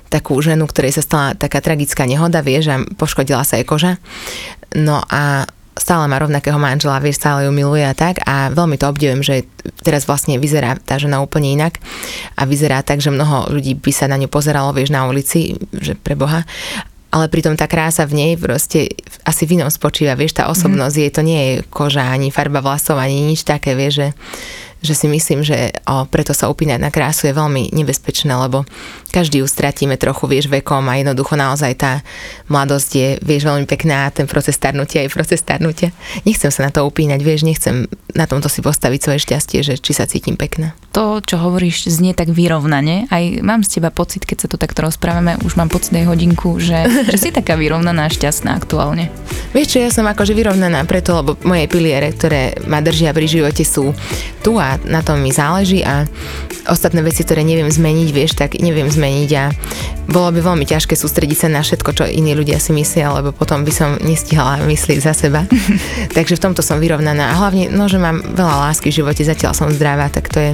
[0.08, 4.00] takú ženu, ktorej sa stala taká tragická nehoda, vieš, a poškodila sa jej koža.
[4.76, 5.48] No a
[5.78, 9.46] stále má rovnakého manžela, vieš, stále ju miluje a tak a veľmi to obdivujem, že
[9.86, 11.78] teraz vlastne vyzerá tá žena úplne inak
[12.34, 15.94] a vyzerá tak, že mnoho ľudí by sa na ňu pozeralo, vieš, na ulici, že
[15.94, 16.42] pre Boha
[17.08, 18.92] ale pritom tá krása v nej proste
[19.24, 21.00] asi v inom spočíva, vieš, tá osobnosť mm.
[21.00, 24.08] jej to nie je koža, ani farba vlasov, ani nič také, vieš, že
[24.78, 28.62] že si myslím, že o, preto sa upínať na krásu je veľmi nebezpečné, lebo
[29.08, 31.92] každý ju stratíme trochu, vieš, vekom a jednoducho naozaj tá
[32.52, 35.90] mladosť je, vieš, veľmi pekná ten proces starnutia je proces starnutia.
[36.28, 39.92] Nechcem sa na to upínať, vieš, nechcem na tomto si postaviť svoje šťastie, že či
[39.96, 40.76] sa cítim pekná.
[40.92, 43.08] To, čo hovoríš, znie tak vyrovnane.
[43.08, 46.60] Aj mám z teba pocit, keď sa to takto rozprávame, už mám pocit aj hodinku,
[46.60, 49.08] že, že si taká vyrovnaná šťastná aktuálne.
[49.56, 53.64] Vieš čo, ja som akože vyrovnaná preto, lebo moje piliere, ktoré ma držia pri živote
[53.64, 53.96] sú
[54.44, 56.04] tu a na tom mi záleží a
[56.68, 58.97] ostatné veci, ktoré neviem zmeniť, vieš, tak neviem zmeniť
[59.38, 59.54] a
[60.08, 63.62] bolo by veľmi ťažké sústrediť sa na všetko, čo iní ľudia si myslia, lebo potom
[63.62, 65.44] by som nestihala myslieť za seba.
[66.16, 69.52] Takže v tomto som vyrovnaná a hlavne, no, že mám veľa lásky v živote, zatiaľ
[69.52, 70.52] som zdravá, tak to je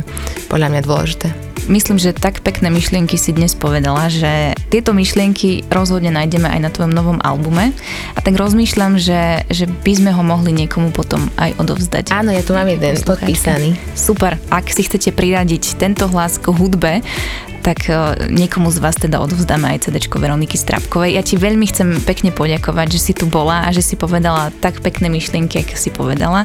[0.51, 1.54] podľa mňa dôležité.
[1.65, 6.69] Myslím, že tak pekné myšlienky si dnes povedala, že tieto myšlienky rozhodne nájdeme aj na
[6.69, 7.73] tvojom novom albume
[8.13, 12.13] a tak rozmýšľam, že, že by sme ho mohli niekomu potom aj odovzdať.
[12.13, 13.81] Áno, ja tu mám jeden podpísaný.
[13.97, 17.01] Super, ak si chcete priradiť tento hlas k hudbe,
[17.65, 21.17] tak e, niekomu z vás teda odovzdáme aj CD Veroniky Strapkovej.
[21.17, 24.85] Ja ti veľmi chcem pekne poďakovať, že si tu bola a že si povedala tak
[24.85, 26.45] pekné myšlienky, ako si povedala.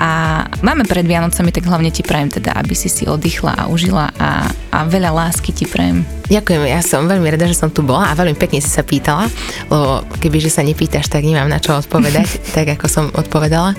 [0.00, 4.08] A máme pred Vianocami, tak hlavne ti prajem teda, aby si si oddychla a užila
[4.16, 6.02] a, a veľa lásky ti prajem.
[6.32, 9.28] Ďakujem, ja som veľmi rada, že som tu bola a veľmi pekne si sa pýtala,
[9.68, 13.76] lebo kebyže sa nepýtaš, tak nemám na čo odpovedať, tak ako som odpovedala.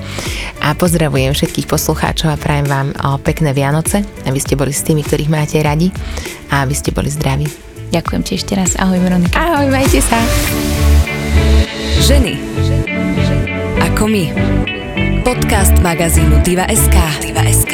[0.61, 2.93] A pozdravujem všetkých poslucháčov a prajem vám
[3.25, 5.89] pekné Vianoce, aby ste boli s tými, ktorých máte radi
[6.53, 7.49] a aby ste boli zdraví.
[7.93, 8.73] Ďakujem ti ešte raz.
[8.77, 9.37] Ahoj Veronika.
[9.37, 10.17] Ahoj, majte sa.
[12.01, 12.41] Ženy.
[13.93, 14.72] Ako my.
[15.23, 16.95] Podcast magazínu Diva.sk.
[17.23, 17.73] Diva.sk.